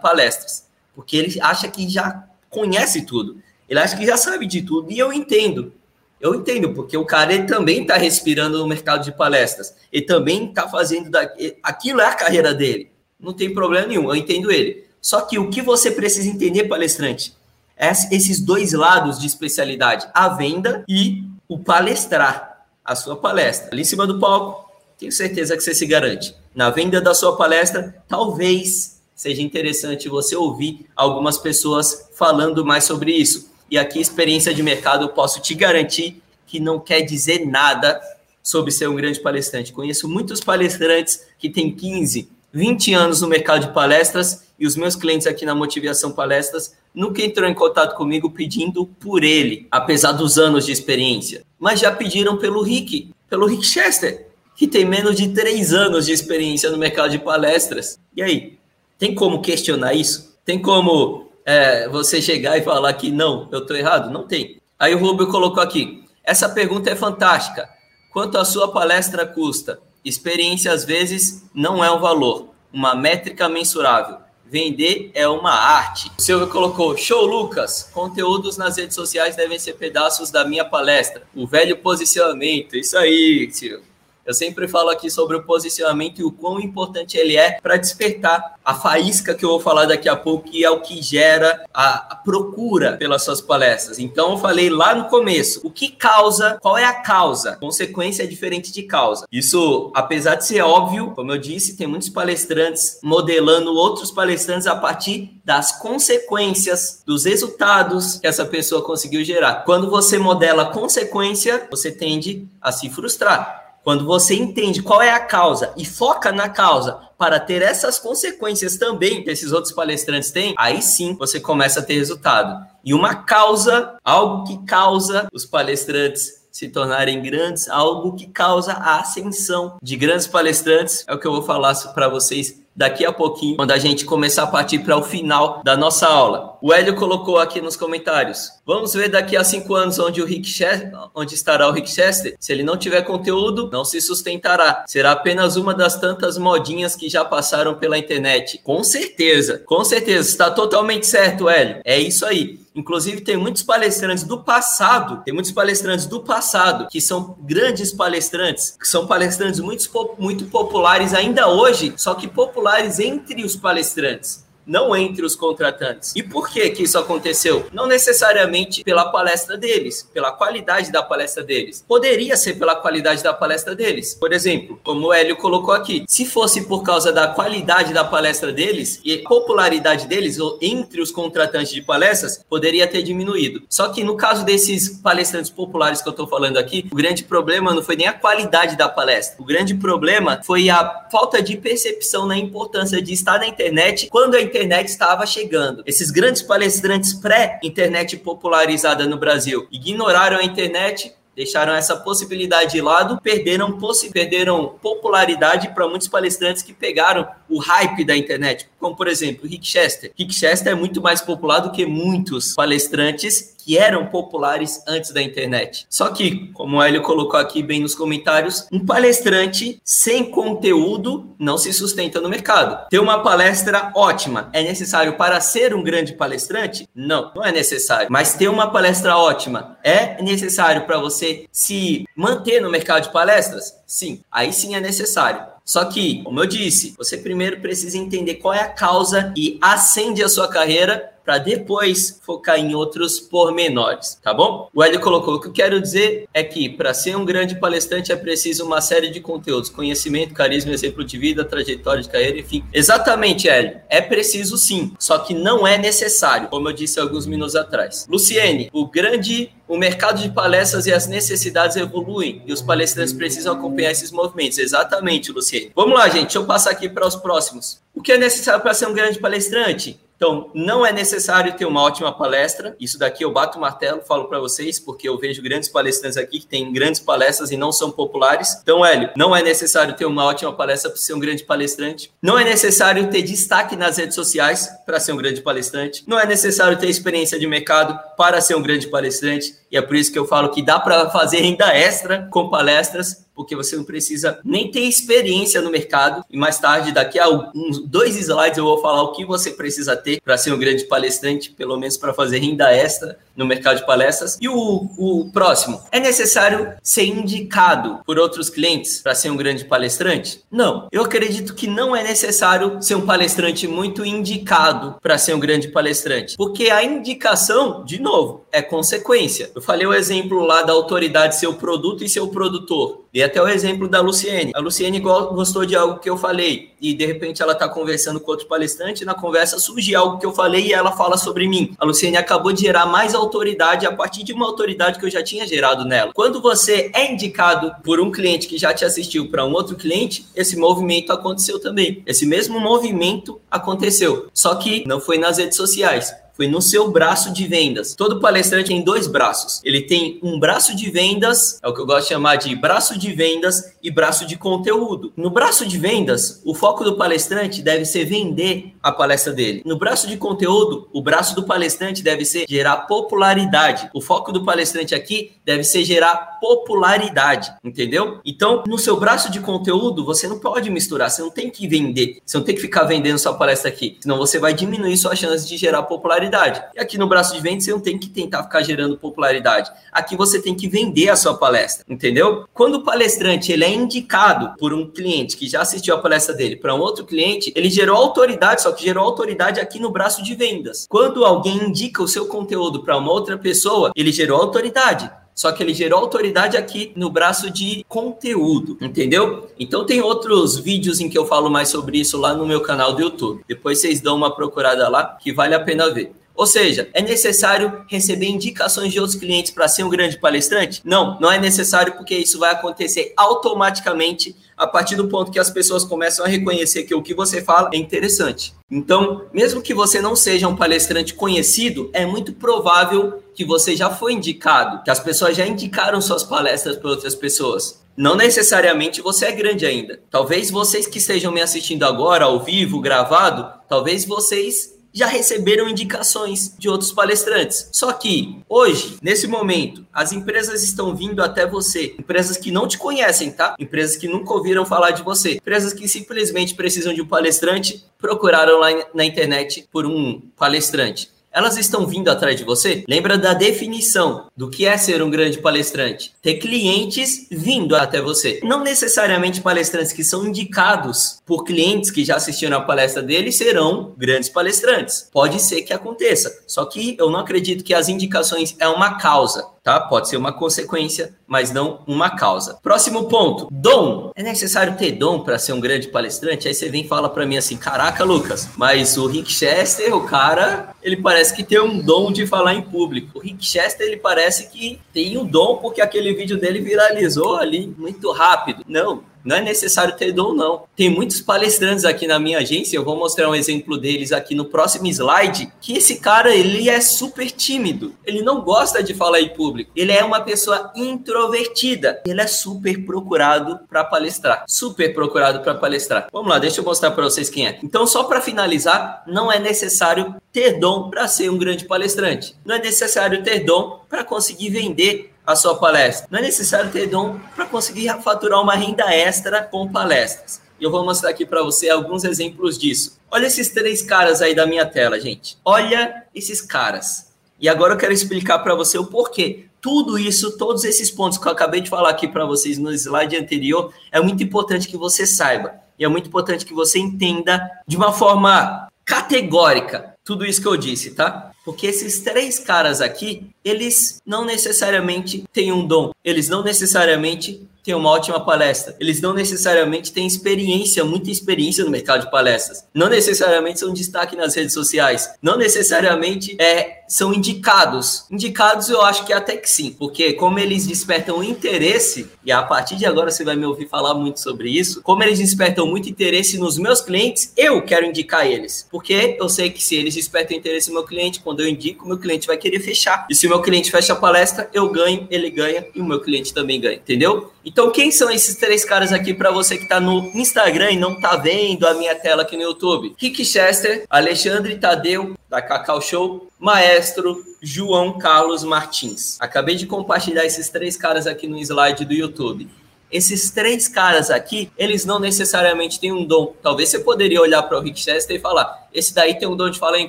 [0.00, 3.36] palestras, porque ele acha que já conhece tudo,
[3.68, 5.72] ele acha que já sabe de tudo, e eu entendo.
[6.20, 10.48] Eu entendo, porque o cara ele também está respirando no mercado de palestras, ele também
[10.48, 11.30] está fazendo da...
[11.62, 14.86] aquilo é a carreira dele, não tem problema nenhum, eu entendo ele.
[15.02, 17.36] Só que o que você precisa entender, palestrante,
[17.76, 23.68] é esses dois lados de especialidade, a venda e o palestrar, a sua palestra.
[23.70, 24.63] Ali em cima do palco,
[24.98, 26.34] tenho certeza que você se garante.
[26.54, 33.12] Na venda da sua palestra, talvez seja interessante você ouvir algumas pessoas falando mais sobre
[33.12, 33.50] isso.
[33.70, 38.00] E aqui, experiência de mercado, eu posso te garantir que não quer dizer nada
[38.42, 39.72] sobre ser um grande palestrante.
[39.72, 44.94] Conheço muitos palestrantes que têm 15, 20 anos no mercado de palestras e os meus
[44.94, 50.38] clientes aqui na Motivação Palestras nunca entrou em contato comigo pedindo por ele, apesar dos
[50.38, 51.42] anos de experiência.
[51.58, 56.12] Mas já pediram pelo Rick, pelo Rick Chester que tem menos de três anos de
[56.12, 57.98] experiência no mercado de palestras.
[58.16, 58.58] E aí,
[58.98, 60.36] tem como questionar isso?
[60.44, 64.10] Tem como é, você chegar e falar que não, eu estou errado?
[64.10, 64.60] Não tem.
[64.78, 67.68] Aí o Rubio colocou aqui: essa pergunta é fantástica.
[68.12, 69.80] Quanto a sua palestra custa?
[70.04, 74.18] Experiência às vezes não é um valor, uma métrica mensurável.
[74.46, 76.12] Vender é uma arte.
[76.16, 77.90] O Silvio colocou: Show, Lucas!
[77.92, 81.22] Conteúdos nas redes sociais devem ser pedaços da minha palestra.
[81.34, 82.76] O velho posicionamento.
[82.76, 83.93] Isso aí, Silvio.
[84.26, 88.54] Eu sempre falo aqui sobre o posicionamento e o quão importante ele é para despertar
[88.64, 92.16] a faísca que eu vou falar daqui a pouco, que é o que gera a,
[92.24, 93.98] procura pelas suas palestras.
[93.98, 97.56] Então, eu falei lá no começo, o que causa, qual é a causa?
[97.56, 99.26] Consequência é diferente de causa.
[99.30, 104.74] Isso, apesar de ser óbvio, como eu disse, tem muitos palestrantes modelando outros palestrantes a
[104.74, 109.64] partir das consequências, dos resultados que essa pessoa conseguiu gerar.
[109.64, 113.63] Quando você modela consequência, você tende a se frustrar.
[113.84, 118.78] Quando você entende qual é a causa e foca na causa para ter essas consequências
[118.78, 122.66] também que esses outros palestrantes têm, aí sim você começa a ter resultado.
[122.82, 129.00] E uma causa, algo que causa os palestrantes se tornarem grandes, algo que causa a
[129.00, 133.56] ascensão de grandes palestrantes, é o que eu vou falar para vocês daqui a pouquinho,
[133.56, 136.58] quando a gente começar a partir para o final da nossa aula.
[136.60, 138.50] O Hélio colocou aqui nos comentários.
[138.66, 142.34] Vamos ver daqui a cinco anos onde o Rick Chester, onde estará o Rick Chester.
[142.40, 144.84] Se ele não tiver conteúdo, não se sustentará.
[144.86, 148.60] Será apenas uma das tantas modinhas que já passaram pela internet.
[148.64, 150.28] Com certeza, com certeza.
[150.28, 151.80] Está totalmente certo, Hélio.
[151.84, 152.63] É isso aí.
[152.74, 158.76] Inclusive, tem muitos palestrantes do passado, tem muitos palestrantes do passado que são grandes palestrantes,
[158.78, 164.94] que são palestrantes muito, muito populares ainda hoje, só que populares entre os palestrantes não
[164.96, 166.12] entre os contratantes.
[166.14, 167.66] E por que que isso aconteceu?
[167.72, 171.84] Não necessariamente pela palestra deles, pela qualidade da palestra deles.
[171.86, 174.14] Poderia ser pela qualidade da palestra deles.
[174.14, 178.52] Por exemplo, como o Hélio colocou aqui, se fosse por causa da qualidade da palestra
[178.52, 183.62] deles e popularidade deles ou entre os contratantes de palestras, poderia ter diminuído.
[183.68, 187.74] Só que no caso desses palestrantes populares que eu estou falando aqui, o grande problema
[187.74, 189.36] não foi nem a qualidade da palestra.
[189.40, 194.34] O grande problema foi a falta de percepção na importância de estar na internet quando
[194.34, 195.82] a internet estava chegando.
[195.84, 203.20] Esses grandes palestrantes pré-internet popularizada no Brasil ignoraram a internet deixaram essa possibilidade de lado,
[203.20, 209.08] perderam, possi perderam popularidade para muitos palestrantes que pegaram o hype da internet, como por
[209.08, 210.12] exemplo Rick Chester.
[210.14, 215.22] Rick Chester é muito mais popular do que muitos palestrantes que eram populares antes da
[215.22, 215.86] internet.
[215.88, 221.56] Só que, como o Hélio colocou aqui bem nos comentários, um palestrante sem conteúdo não
[221.56, 222.86] se sustenta no mercado.
[222.90, 226.86] Ter uma palestra ótima é necessário para ser um grande palestrante?
[226.94, 228.08] Não, não é necessário.
[228.10, 233.74] Mas ter uma palestra ótima é necessário para você se manter no mercado de palestras?
[233.86, 235.53] Sim, aí sim é necessário.
[235.64, 240.22] Só que, como eu disse, você primeiro precisa entender qual é a causa e acende
[240.22, 244.68] a sua carreira para depois focar em outros pormenores, tá bom?
[244.74, 248.12] O Hélio colocou: o que eu quero dizer é que para ser um grande palestrante
[248.12, 252.64] é preciso uma série de conteúdos, conhecimento, carisma, exemplo de vida, trajetória de carreira, enfim.
[252.72, 253.80] Exatamente, Hélio.
[253.88, 258.06] É preciso sim, só que não é necessário, como eu disse alguns minutos atrás.
[258.08, 263.54] Luciene, o grande o mercado de palestras e as necessidades evoluem e os palestrantes precisam
[263.54, 264.58] acompanhar esses movimentos.
[264.58, 265.72] Exatamente, Luciene.
[265.74, 266.24] Vamos lá, gente.
[266.24, 267.80] Deixa eu passar aqui para os próximos.
[267.94, 269.98] O que é necessário para ser um grande palestrante?
[270.24, 272.74] Então, não é necessário ter uma ótima palestra.
[272.80, 276.40] Isso daqui eu bato o martelo, falo para vocês, porque eu vejo grandes palestrantes aqui
[276.40, 278.58] que têm grandes palestras e não são populares.
[278.62, 282.10] Então, Hélio, não é necessário ter uma ótima palestra para ser um grande palestrante.
[282.22, 286.02] Não é necessário ter destaque nas redes sociais para ser um grande palestrante.
[286.06, 289.54] Não é necessário ter experiência de mercado para ser um grande palestrante.
[289.70, 293.23] E é por isso que eu falo que dá para fazer renda extra com palestras
[293.34, 296.24] porque você não precisa nem ter experiência no mercado.
[296.30, 299.96] E mais tarde, daqui a uns dois slides, eu vou falar o que você precisa
[299.96, 303.86] ter para ser um grande palestrante, pelo menos para fazer renda extra no mercado de
[303.86, 304.38] palestras.
[304.40, 304.54] E o,
[304.96, 310.40] o próximo, é necessário ser indicado por outros clientes para ser um grande palestrante?
[310.50, 310.88] Não.
[310.92, 315.68] Eu acredito que não é necessário ser um palestrante muito indicado para ser um grande
[315.68, 319.50] palestrante, porque a indicação, de novo, é consequência.
[319.54, 323.03] Eu falei o exemplo lá da autoridade ser o produto e ser o produtor.
[323.14, 324.50] E até o exemplo da Luciene.
[324.56, 328.32] A Luciene gostou de algo que eu falei e de repente ela está conversando com
[328.32, 331.72] outro palestrante e na conversa surge algo que eu falei e ela fala sobre mim.
[331.78, 335.22] A Luciene acabou de gerar mais autoridade a partir de uma autoridade que eu já
[335.22, 336.10] tinha gerado nela.
[336.12, 340.26] Quando você é indicado por um cliente que já te assistiu para um outro cliente,
[340.34, 342.02] esse movimento aconteceu também.
[342.04, 347.32] Esse mesmo movimento aconteceu, só que não foi nas redes sociais foi no seu braço
[347.32, 347.94] de vendas.
[347.94, 349.60] Todo palestrante tem dois braços.
[349.64, 352.98] Ele tem um braço de vendas, é o que eu gosto de chamar de braço
[352.98, 355.12] de vendas e braço de conteúdo.
[355.16, 359.62] No braço de vendas, o foco do palestrante deve ser vender a palestra dele.
[359.64, 363.88] No braço de conteúdo, o braço do palestrante deve ser gerar popularidade.
[363.94, 368.20] O foco do palestrante aqui deve ser gerar popularidade, entendeu?
[368.26, 372.18] Então, no seu braço de conteúdo, você não pode misturar, você não tem que vender,
[372.26, 375.48] você não tem que ficar vendendo sua palestra aqui, senão você vai diminuir sua chance
[375.48, 376.62] de gerar popularidade.
[376.74, 379.70] E aqui no braço de venda você não tem que tentar ficar gerando popularidade.
[379.90, 382.44] Aqui você tem que vender a sua palestra, entendeu?
[382.52, 386.56] Quando o palestrante ele é indicado por um cliente que já assistiu a palestra dele
[386.56, 390.86] para um outro cliente, ele gerou autoridade, só gerou autoridade aqui no braço de vendas.
[390.88, 395.10] Quando alguém indica o seu conteúdo para uma outra pessoa, ele gerou autoridade.
[395.34, 399.50] Só que ele gerou autoridade aqui no braço de conteúdo, entendeu?
[399.58, 402.92] Então tem outros vídeos em que eu falo mais sobre isso lá no meu canal
[402.92, 403.42] do YouTube.
[403.48, 406.12] Depois vocês dão uma procurada lá que vale a pena ver.
[406.36, 410.80] Ou seja, é necessário receber indicações de outros clientes para ser um grande palestrante?
[410.84, 415.50] Não, não é necessário porque isso vai acontecer automaticamente a partir do ponto que as
[415.50, 418.54] pessoas começam a reconhecer que o que você fala é interessante.
[418.70, 423.90] Então, mesmo que você não seja um palestrante conhecido, é muito provável que você já
[423.90, 427.82] foi indicado, que as pessoas já indicaram suas palestras para outras pessoas.
[427.96, 430.00] Não necessariamente você é grande ainda.
[430.10, 436.54] Talvez vocês que estejam me assistindo agora, ao vivo, gravado, talvez vocês já receberam indicações
[436.56, 437.68] de outros palestrantes.
[437.72, 442.78] Só que hoje, nesse momento, as empresas estão vindo até você, empresas que não te
[442.78, 443.56] conhecem, tá?
[443.58, 448.58] Empresas que nunca ouviram falar de você, empresas que simplesmente precisam de um palestrante, procuraram
[448.60, 452.84] lá na internet por um palestrante elas estão vindo atrás de você?
[452.88, 456.12] Lembra da definição do que é ser um grande palestrante?
[456.22, 458.38] Ter clientes vindo até você.
[458.44, 463.92] Não necessariamente palestrantes que são indicados por clientes que já assistiram a palestra dele serão
[463.98, 465.08] grandes palestrantes.
[465.12, 466.42] Pode ser que aconteça.
[466.46, 469.80] Só que eu não acredito que as indicações é uma causa tá?
[469.80, 472.58] Pode ser uma consequência, mas não uma causa.
[472.62, 474.12] Próximo ponto, dom.
[474.14, 476.46] É necessário ter dom para ser um grande palestrante?
[476.46, 480.04] Aí você vem e fala para mim assim: "Caraca, Lucas, mas o Rick Chester, o
[480.04, 483.18] cara, ele parece que tem um dom de falar em público.
[483.18, 487.74] O Rick Chester, ele parece que tem um dom porque aquele vídeo dele viralizou ali
[487.78, 488.62] muito rápido".
[488.68, 490.64] Não, não é necessário ter dom, não.
[490.76, 494.44] Tem muitos palestrantes aqui na minha agência, eu vou mostrar um exemplo deles aqui no
[494.44, 497.94] próximo slide, que esse cara, ele é super tímido.
[498.04, 499.70] Ele não gosta de falar em público.
[499.74, 502.02] Ele é uma pessoa introvertida.
[502.06, 504.44] Ele é super procurado para palestrar.
[504.46, 506.08] Super procurado para palestrar.
[506.12, 507.58] Vamos lá, deixa eu mostrar para vocês quem é.
[507.62, 512.34] Então, só para finalizar, não é necessário ter dom para ser um grande palestrante.
[512.44, 516.06] Não é necessário ter dom para conseguir vender a sua palestra.
[516.10, 520.40] Não é necessário ter dom para conseguir faturar uma renda extra com palestras.
[520.60, 522.98] E eu vou mostrar aqui para você alguns exemplos disso.
[523.10, 525.36] Olha esses três caras aí da minha tela, gente.
[525.44, 527.12] Olha esses caras.
[527.40, 529.46] E agora eu quero explicar para você o porquê.
[529.60, 533.16] Tudo isso, todos esses pontos que eu acabei de falar aqui para vocês no slide
[533.16, 535.54] anterior, é muito importante que você saiba.
[535.78, 540.56] E é muito importante que você entenda de uma forma categórica tudo isso que eu
[540.56, 541.32] disse, tá?
[541.44, 547.74] Porque esses três caras aqui, eles não necessariamente têm um dom, eles não necessariamente têm
[547.74, 552.88] uma ótima palestra, eles não necessariamente têm experiência, muita experiência no mercado de palestras, não
[552.88, 558.04] necessariamente são destaque nas redes sociais, não necessariamente é, são indicados.
[558.10, 562.76] Indicados eu acho que até que sim, porque como eles despertam interesse, e a partir
[562.76, 566.36] de agora você vai me ouvir falar muito sobre isso, como eles despertam muito interesse
[566.36, 570.68] nos meus clientes, eu quero indicar eles, porque eu sei que se eles despertam interesse
[570.68, 573.06] no meu cliente, quando eu indico, meu cliente vai querer fechar.
[573.08, 576.34] E se meu cliente fecha a palestra, eu ganho, ele ganha e o meu cliente
[576.34, 577.32] também ganha, entendeu?
[577.44, 580.94] Então, quem são esses três caras aqui para você que está no Instagram e não
[580.94, 582.94] está vendo a minha tela aqui no YouTube?
[582.98, 589.18] Rick Chester, Alexandre Tadeu, da Cacau Show, Maestro João Carlos Martins.
[589.20, 592.48] Acabei de compartilhar esses três caras aqui no slide do YouTube.
[592.90, 596.34] Esses três caras aqui, eles não necessariamente têm um dom.
[596.42, 599.50] Talvez você poderia olhar para o Rick Chester e falar: esse daí tem um dom
[599.50, 599.88] de falar em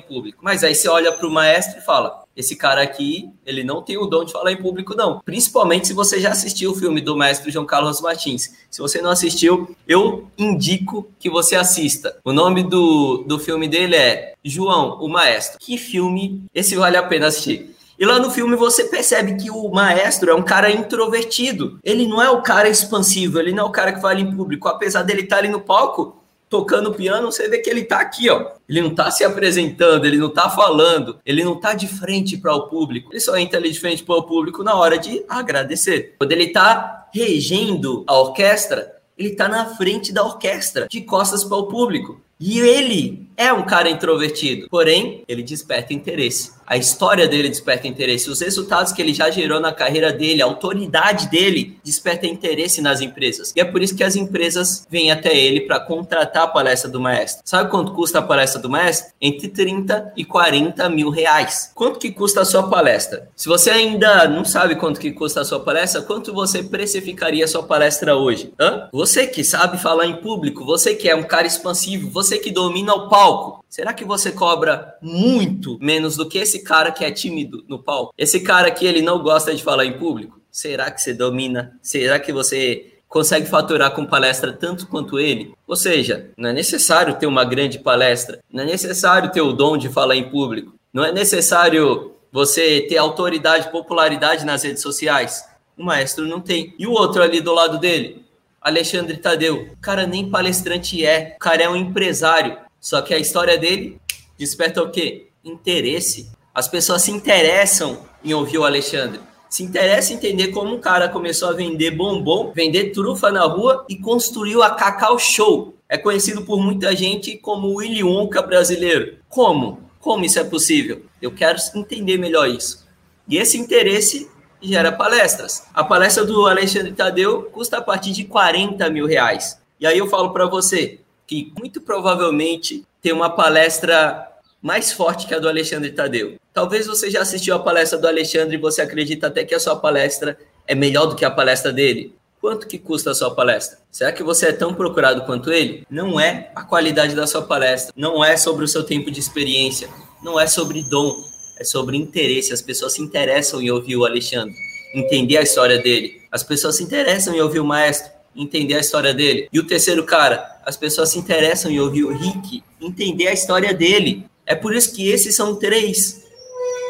[0.00, 0.40] público.
[0.42, 3.96] Mas aí você olha para o maestro e fala: esse cara aqui, ele não tem
[3.96, 5.20] o dom de falar em público, não.
[5.24, 8.54] Principalmente se você já assistiu o filme do maestro João Carlos Martins.
[8.70, 12.18] Se você não assistiu, eu indico que você assista.
[12.24, 15.58] O nome do, do filme dele é João, o Maestro.
[15.58, 16.44] Que filme?
[16.54, 17.74] Esse vale a pena assistir.
[17.98, 21.78] E lá no filme você percebe que o maestro é um cara introvertido.
[21.82, 24.68] Ele não é o cara expansivo, ele não é o cara que fala em público.
[24.68, 28.52] Apesar dele estar ali no palco, tocando piano, você vê que ele tá aqui, ó.
[28.68, 32.54] Ele não tá se apresentando, ele não tá falando, ele não tá de frente para
[32.54, 33.12] o público.
[33.12, 36.14] Ele só entra ali de frente para o público na hora de agradecer.
[36.18, 41.56] Quando ele tá regendo a orquestra, ele tá na frente da orquestra, de costas para
[41.56, 42.20] o público.
[42.38, 46.56] E ele é um cara introvertido, porém, ele desperta interesse.
[46.66, 50.46] A história dele desperta interesse, os resultados que ele já gerou na carreira dele, a
[50.46, 53.52] autoridade dele desperta interesse nas empresas.
[53.54, 57.00] E é por isso que as empresas vêm até ele para contratar a palestra do
[57.00, 57.42] maestro.
[57.44, 59.12] Sabe quanto custa a palestra do maestro?
[59.20, 61.70] Entre 30 e 40 mil reais.
[61.72, 63.28] Quanto que custa a sua palestra?
[63.36, 67.48] Se você ainda não sabe quanto que custa a sua palestra, quanto você precificaria a
[67.48, 68.52] sua palestra hoje?
[68.58, 68.88] Hã?
[68.92, 72.92] Você que sabe falar em público, você que é um cara expansivo, você que domina
[72.92, 73.25] o palco,
[73.68, 78.12] será que você cobra muito menos do que esse cara que é tímido no palco,
[78.16, 81.78] esse cara que ele não gosta de falar em público, será que você domina?
[81.82, 85.54] Será que você consegue faturar com palestra tanto quanto ele?
[85.66, 89.76] Ou seja, não é necessário ter uma grande palestra, não é necessário ter o dom
[89.76, 95.44] de falar em público, não é necessário você ter autoridade, popularidade nas redes sociais.
[95.76, 96.74] O maestro não tem.
[96.78, 98.24] E o outro ali do lado dele?
[98.60, 99.70] Alexandre Tadeu.
[99.80, 102.58] Cara nem palestrante é, o cara é um empresário.
[102.86, 104.00] Só que a história dele
[104.38, 105.26] desperta o quê?
[105.42, 106.30] Interesse.
[106.54, 109.18] As pessoas se interessam em ouvir o Alexandre.
[109.50, 113.84] Se interessa em entender como um cara começou a vender bombom, vender trufa na rua
[113.88, 115.74] e construiu a Cacau Show.
[115.88, 119.16] É conhecido por muita gente como o Willy Wonka brasileiro.
[119.28, 119.80] Como?
[119.98, 121.02] Como isso é possível?
[121.20, 122.86] Eu quero entender melhor isso.
[123.28, 124.30] E esse interesse
[124.62, 125.66] gera palestras.
[125.74, 129.60] A palestra do Alexandre Tadeu custa a partir de 40 mil reais.
[129.80, 134.30] E aí eu falo para você que muito provavelmente tem uma palestra
[134.62, 136.36] mais forte que a do Alexandre Tadeu.
[136.52, 139.76] Talvez você já assistiu a palestra do Alexandre e você acredita até que a sua
[139.76, 142.14] palestra é melhor do que a palestra dele.
[142.40, 143.78] Quanto que custa a sua palestra?
[143.90, 145.86] Será que você é tão procurado quanto ele?
[145.90, 149.88] Não é a qualidade da sua palestra, não é sobre o seu tempo de experiência,
[150.22, 151.24] não é sobre dom,
[151.58, 152.52] é sobre interesse.
[152.52, 154.54] As pessoas se interessam em ouvir o Alexandre,
[154.94, 156.22] entender a história dele.
[156.30, 159.48] As pessoas se interessam em ouvir o maestro, entender a história dele.
[159.52, 163.72] E o terceiro cara, as pessoas se interessam em ouvir o Rick, entender a história
[163.72, 164.26] dele.
[164.44, 166.24] É por isso que esses são três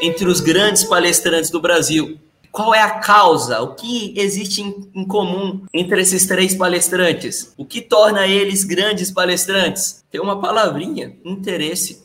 [0.03, 2.19] entre os grandes palestrantes do Brasil.
[2.51, 3.61] Qual é a causa?
[3.61, 7.53] O que existe em, em, comum entre esses três palestrantes?
[7.57, 10.03] O que torna eles grandes palestrantes?
[10.11, 12.05] Tem uma palavrinha: interesse.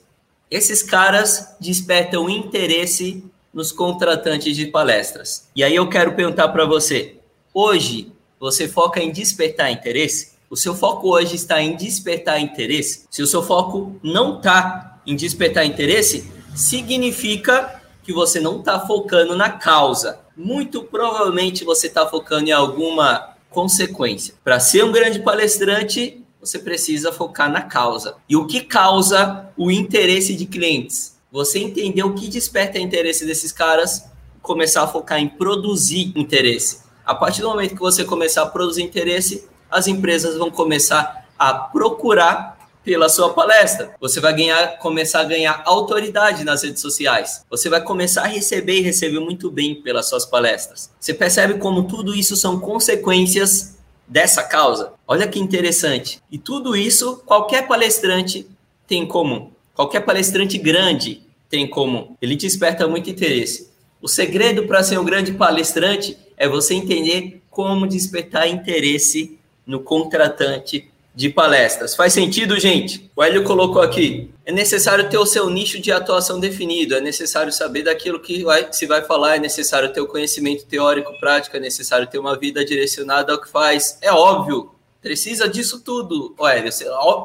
[0.49, 3.23] Esses caras despertam interesse
[3.53, 5.47] nos contratantes de palestras.
[5.55, 7.15] E aí eu quero perguntar para você:
[7.53, 8.11] hoje
[8.41, 10.31] você foca em despertar interesse?
[10.49, 13.05] O seu foco hoje está em despertar interesse?
[13.11, 19.35] Se o seu foco não está em despertar interesse, significa que você não está focando
[19.35, 20.21] na causa.
[20.35, 24.33] Muito provavelmente você está focando em alguma consequência.
[24.43, 28.15] Para ser um grande palestrante, você precisa focar na causa.
[28.27, 31.15] E o que causa o interesse de clientes?
[31.31, 34.03] Você entender o que desperta interesse desses caras,
[34.41, 36.89] começar a focar em produzir interesse.
[37.12, 41.53] A partir do momento que você começar a produzir interesse, as empresas vão começar a
[41.53, 43.93] procurar pela sua palestra.
[43.99, 47.45] Você vai ganhar, começar a ganhar autoridade nas redes sociais.
[47.49, 50.89] Você vai começar a receber e receber muito bem pelas suas palestras.
[50.97, 54.93] Você percebe como tudo isso são consequências dessa causa?
[55.05, 56.24] Olha que interessante.
[56.32, 58.47] E tudo isso qualquer palestrante
[58.88, 59.51] tem em comum.
[59.76, 62.18] Qualquer palestrante grande tem como.
[62.22, 63.70] Ele desperta muito interesse.
[64.01, 70.89] O segredo para ser um grande palestrante é você entender como despertar interesse no contratante
[71.13, 71.95] de palestras.
[71.95, 73.11] Faz sentido, gente?
[73.15, 74.31] O Hélio colocou aqui.
[74.43, 78.67] É necessário ter o seu nicho de atuação definido, é necessário saber daquilo que vai,
[78.73, 82.65] se vai falar, é necessário ter o conhecimento teórico, prático, é necessário ter uma vida
[82.65, 83.99] direcionada ao que faz.
[84.01, 84.71] É óbvio,
[85.01, 86.71] precisa disso tudo, Hélio.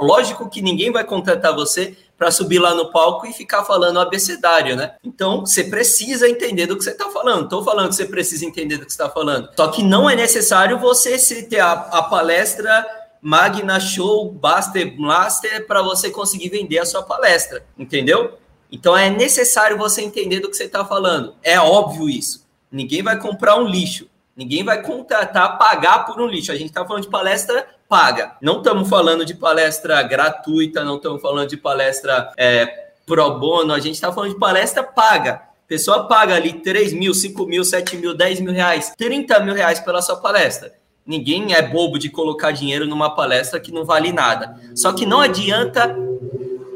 [0.01, 4.75] Lógico que ninguém vai contratar você para subir lá no palco e ficar falando abecedário,
[4.75, 4.95] né?
[5.05, 7.45] Então, você precisa entender do que você está falando.
[7.45, 9.51] Estou falando que você precisa entender do que está falando.
[9.55, 12.87] Só que não é necessário você ter a, a palestra
[13.21, 18.39] Magna Show Buster Blaster para você conseguir vender a sua palestra, entendeu?
[18.71, 21.35] Então é necessário você entender do que você está falando.
[21.43, 22.47] É óbvio isso.
[22.71, 24.09] Ninguém vai comprar um lixo.
[24.37, 26.53] Ninguém vai contratar, pagar por um lixo.
[26.53, 28.37] A gente está falando de palestra paga.
[28.43, 32.67] Não estamos falando de palestra gratuita, não estamos falando de palestra é,
[33.07, 35.35] pro bono, a gente está falando de palestra paga.
[35.35, 39.55] A pessoa paga ali 3 mil, 5 mil, 7 mil, 10 mil reais, 30 mil
[39.55, 40.75] reais pela sua palestra.
[41.07, 44.61] Ninguém é bobo de colocar dinheiro numa palestra que não vale nada.
[44.75, 45.97] Só que não adianta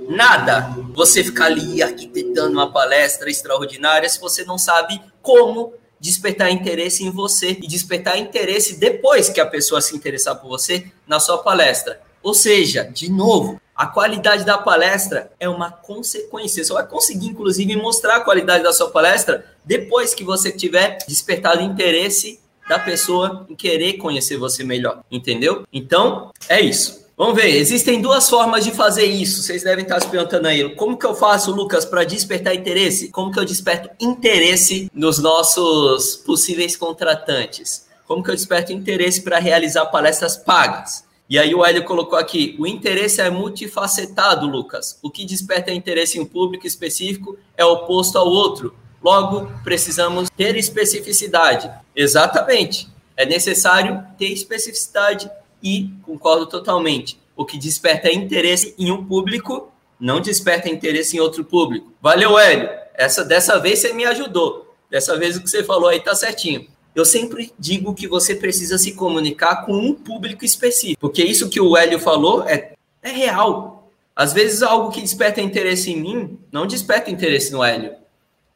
[0.09, 7.05] nada você ficar ali arquitetando uma palestra extraordinária se você não sabe como despertar interesse
[7.05, 11.38] em você e despertar interesse depois que a pessoa se interessar por você na sua
[11.38, 12.01] palestra.
[12.22, 16.62] Ou seja, de novo, a qualidade da palestra é uma consequência.
[16.62, 21.62] Você vai conseguir, inclusive, mostrar a qualidade da sua palestra depois que você tiver despertado
[21.62, 25.03] interesse da pessoa em querer conhecer você melhor.
[25.11, 25.66] Entendeu?
[25.72, 27.07] Então, é isso.
[27.21, 29.43] Vamos ver, existem duas formas de fazer isso.
[29.43, 33.11] Vocês devem estar se perguntando aí, como que eu faço, Lucas, para despertar interesse?
[33.11, 37.87] Como que eu desperto interesse nos nossos possíveis contratantes?
[38.07, 41.05] Como que eu desperto interesse para realizar palestras pagas?
[41.29, 44.99] E aí o Hélio colocou aqui, o interesse é multifacetado, Lucas.
[45.03, 48.75] O que desperta interesse em um público específico é oposto ao outro.
[49.05, 51.71] Logo, precisamos ter especificidade.
[51.95, 52.89] Exatamente.
[53.14, 55.31] É necessário ter especificidade
[55.63, 57.19] e concordo totalmente.
[57.37, 61.93] O que desperta interesse em um público não desperta interesse em outro público.
[62.01, 62.69] Valeu, Hélio.
[62.95, 64.75] Essa dessa vez você me ajudou.
[64.91, 66.67] Dessa vez o que você falou aí tá certinho.
[66.95, 71.61] Eu sempre digo que você precisa se comunicar com um público específico, porque isso que
[71.61, 73.91] o Hélio falou é, é real.
[74.15, 77.95] Às vezes algo que desperta interesse em mim não desperta interesse no Hélio.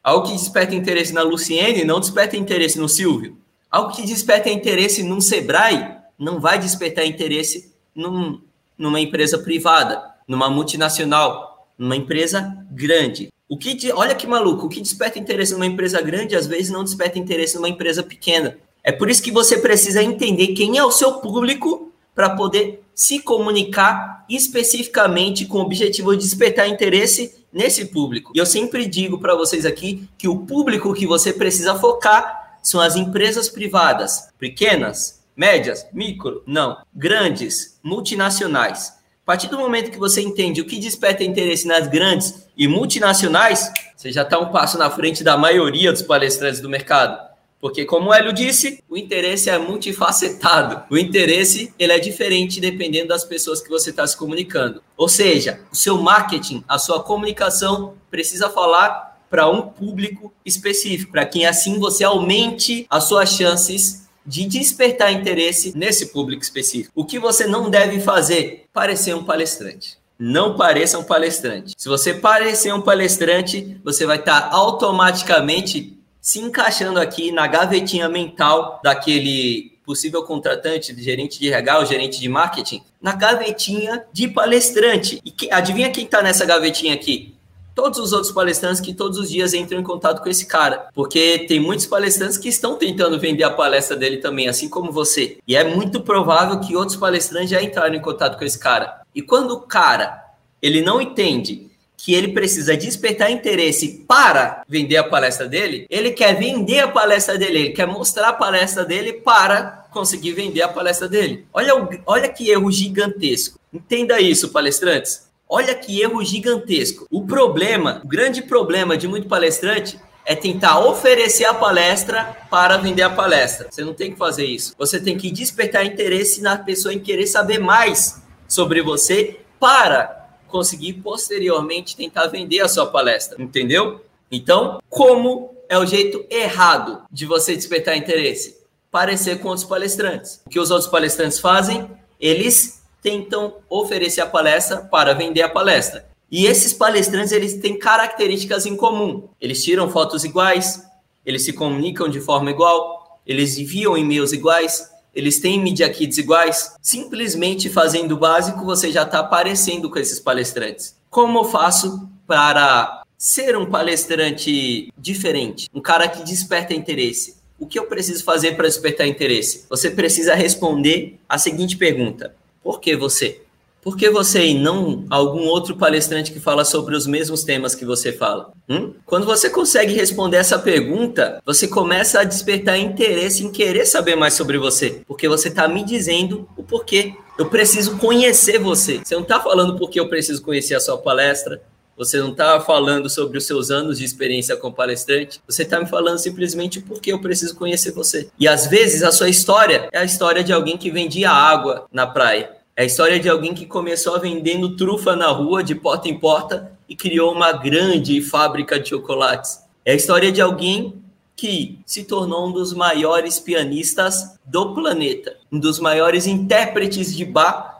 [0.03, 3.37] Algo que desperta interesse na Luciene não desperta interesse no Silvio.
[3.71, 8.41] Algo que desperta interesse num Sebrae não vai despertar interesse num,
[8.77, 13.29] numa empresa privada, numa multinacional, numa empresa grande.
[13.47, 16.83] O que olha que maluco, o que desperta interesse numa empresa grande às vezes não
[16.83, 18.57] desperta interesse numa empresa pequena.
[18.83, 23.19] É por isso que você precisa entender quem é o seu público para poder se
[23.19, 28.31] comunicar especificamente com o objetivo de despertar interesse nesse público.
[28.33, 32.79] E eu sempre digo para vocês aqui que o público que você precisa focar são
[32.81, 35.85] as empresas privadas, pequenas, Médias?
[35.91, 36.43] Micro?
[36.47, 36.77] Não.
[36.93, 37.79] Grandes?
[37.83, 38.93] Multinacionais.
[39.23, 43.71] A partir do momento que você entende o que desperta interesse nas grandes e multinacionais,
[43.97, 47.25] você já está um passo na frente da maioria dos palestrantes do mercado.
[47.59, 50.83] Porque, como o Hélio disse, o interesse é multifacetado.
[50.91, 54.83] O interesse ele é diferente dependendo das pessoas que você está se comunicando.
[54.95, 61.25] Ou seja, o seu marketing, a sua comunicação precisa falar para um público específico, para
[61.25, 66.91] que assim você aumente as suas chances de despertar interesse nesse público específico.
[66.95, 68.65] O que você não deve fazer?
[68.73, 69.97] Parecer um palestrante.
[70.17, 71.73] Não pareça um palestrante.
[71.77, 78.79] Se você parecer um palestrante, você vai estar automaticamente se encaixando aqui na gavetinha mental
[78.83, 85.21] daquele possível contratante, gerente de RH ou gerente de marketing, na gavetinha de palestrante.
[85.23, 87.34] E que, adivinha quem está nessa gavetinha aqui?
[87.75, 90.87] Todos os outros palestrantes que todos os dias entram em contato com esse cara.
[90.93, 95.37] Porque tem muitos palestrantes que estão tentando vender a palestra dele também, assim como você.
[95.45, 99.01] E é muito provável que outros palestrantes já entraram em contato com esse cara.
[99.13, 100.23] E quando o cara
[100.61, 106.37] ele não entende que ele precisa despertar interesse para vender a palestra dele, ele quer
[106.37, 111.07] vender a palestra dele, ele quer mostrar a palestra dele para conseguir vender a palestra
[111.07, 111.45] dele.
[111.53, 111.73] Olha,
[112.05, 113.59] olha que erro gigantesco.
[113.73, 115.24] Entenda isso, palestrantes.
[115.47, 117.07] Olha que erro gigantesco.
[117.09, 123.03] O problema, o grande problema de muito palestrante é tentar oferecer a palestra para vender
[123.03, 123.67] a palestra.
[123.69, 124.73] Você não tem que fazer isso.
[124.77, 130.93] Você tem que despertar interesse na pessoa em querer saber mais sobre você para conseguir
[130.93, 134.03] posteriormente tentar vender a sua palestra, entendeu?
[134.31, 138.57] Então, como é o jeito errado de você despertar interesse?
[138.89, 140.41] Parecer com outros palestrantes.
[140.45, 141.87] O que os outros palestrantes fazem?
[142.19, 146.07] Eles tentam oferecer a palestra para vender a palestra.
[146.31, 149.29] E esses palestrantes, eles têm características em comum.
[149.39, 150.83] Eles tiram fotos iguais,
[151.23, 156.73] eles se comunicam de forma igual, eles enviam e-mails iguais, eles têm media kits iguais.
[156.81, 160.95] Simplesmente fazendo o básico, você já está aparecendo com esses palestrantes.
[161.07, 165.69] Como eu faço para ser um palestrante diferente?
[165.71, 167.37] Um cara que desperta interesse.
[167.59, 169.67] O que eu preciso fazer para despertar interesse?
[169.69, 172.33] Você precisa responder a seguinte pergunta:
[172.65, 173.41] Por que você?
[173.79, 177.85] Por que você e não algum outro palestrante que fala sobre os mesmos temas que
[177.85, 178.51] você fala?
[178.67, 178.93] Hum?
[179.05, 184.33] Quando você consegue responder essa pergunta, você começa a despertar interesse em querer saber mais
[184.33, 187.13] sobre você, porque você está me dizendo o porquê.
[187.37, 188.97] Eu preciso conhecer você.
[189.03, 191.61] Você não está falando porque eu preciso conhecer a sua palestra,
[191.97, 195.41] você não está falando sobre os seus anos de experiência como palestrante.
[195.47, 198.29] Você está me falando simplesmente porque eu preciso conhecer você.
[198.37, 202.05] E às vezes a sua história é a história de alguém que vendia água na
[202.05, 202.51] praia.
[202.75, 206.71] É a história de alguém que começou vendendo trufa na rua, de porta em porta,
[206.89, 209.59] e criou uma grande fábrica de chocolates.
[209.85, 211.01] É a história de alguém
[211.35, 217.75] que se tornou um dos maiores pianistas do planeta, um dos maiores intérpretes de Bach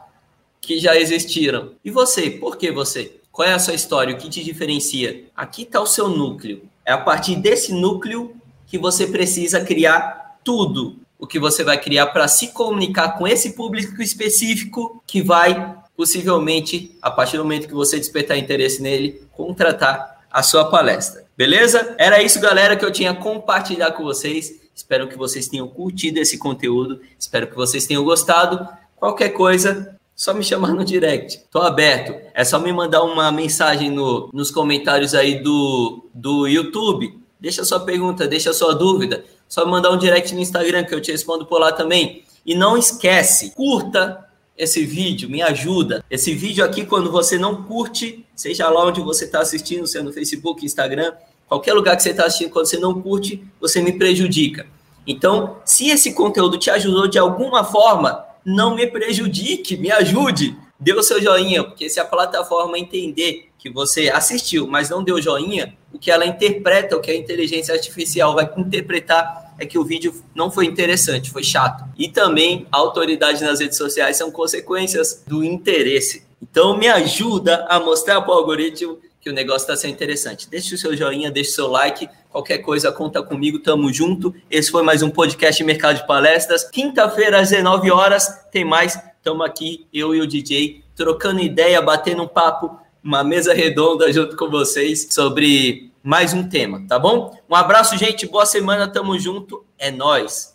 [0.60, 1.72] que já existiram.
[1.84, 3.20] E você, por que você?
[3.36, 4.14] Qual é a sua história?
[4.14, 5.24] O que te diferencia?
[5.36, 6.62] Aqui está o seu núcleo.
[6.86, 8.34] É a partir desse núcleo
[8.66, 13.52] que você precisa criar tudo o que você vai criar para se comunicar com esse
[13.52, 20.24] público específico que vai possivelmente, a partir do momento que você despertar interesse nele, contratar
[20.30, 21.26] a sua palestra.
[21.36, 21.94] Beleza?
[21.98, 24.62] Era isso, galera, que eu tinha compartilhar com vocês.
[24.74, 27.02] Espero que vocês tenham curtido esse conteúdo.
[27.18, 28.66] Espero que vocês tenham gostado.
[28.96, 31.42] Qualquer coisa, só me chamar no direct.
[31.50, 32.14] Tô aberto.
[32.32, 37.20] É só me mandar uma mensagem no, nos comentários aí do, do YouTube.
[37.38, 39.22] Deixa sua pergunta, deixa sua dúvida.
[39.46, 42.24] Só mandar um direct no Instagram que eu te respondo por lá também.
[42.46, 44.24] E não esquece, curta
[44.56, 46.02] esse vídeo, me ajuda.
[46.10, 50.14] Esse vídeo aqui, quando você não curte, seja lá onde você está assistindo, seja no
[50.14, 51.12] Facebook, Instagram,
[51.46, 54.66] qualquer lugar que você está assistindo, quando você não curte, você me prejudica.
[55.06, 60.56] Então, se esse conteúdo te ajudou de alguma forma, não me prejudique, me ajude.
[60.78, 65.20] Dê o seu joinha, porque se a plataforma entender que você assistiu, mas não deu
[65.20, 69.84] joinha, o que ela interpreta, o que a inteligência artificial vai interpretar é que o
[69.84, 71.84] vídeo não foi interessante, foi chato.
[71.98, 76.24] E também a autoridade nas redes sociais são consequências do interesse.
[76.40, 80.48] Então me ajuda a mostrar para o algoritmo que o negócio está sendo interessante.
[80.48, 82.08] Deixe o seu joinha, deixe o seu like.
[82.30, 84.32] Qualquer coisa, conta comigo, tamo junto.
[84.48, 86.62] Esse foi mais um podcast Mercado de Palestras.
[86.62, 88.96] Quinta-feira, às 19 horas, tem mais.
[89.24, 94.36] Tamo aqui, eu e o DJ, trocando ideia, batendo um papo, uma mesa redonda junto
[94.36, 97.36] com vocês sobre mais um tema, tá bom?
[97.50, 98.28] Um abraço, gente.
[98.28, 99.66] Boa semana, tamo junto.
[99.76, 100.54] É nós.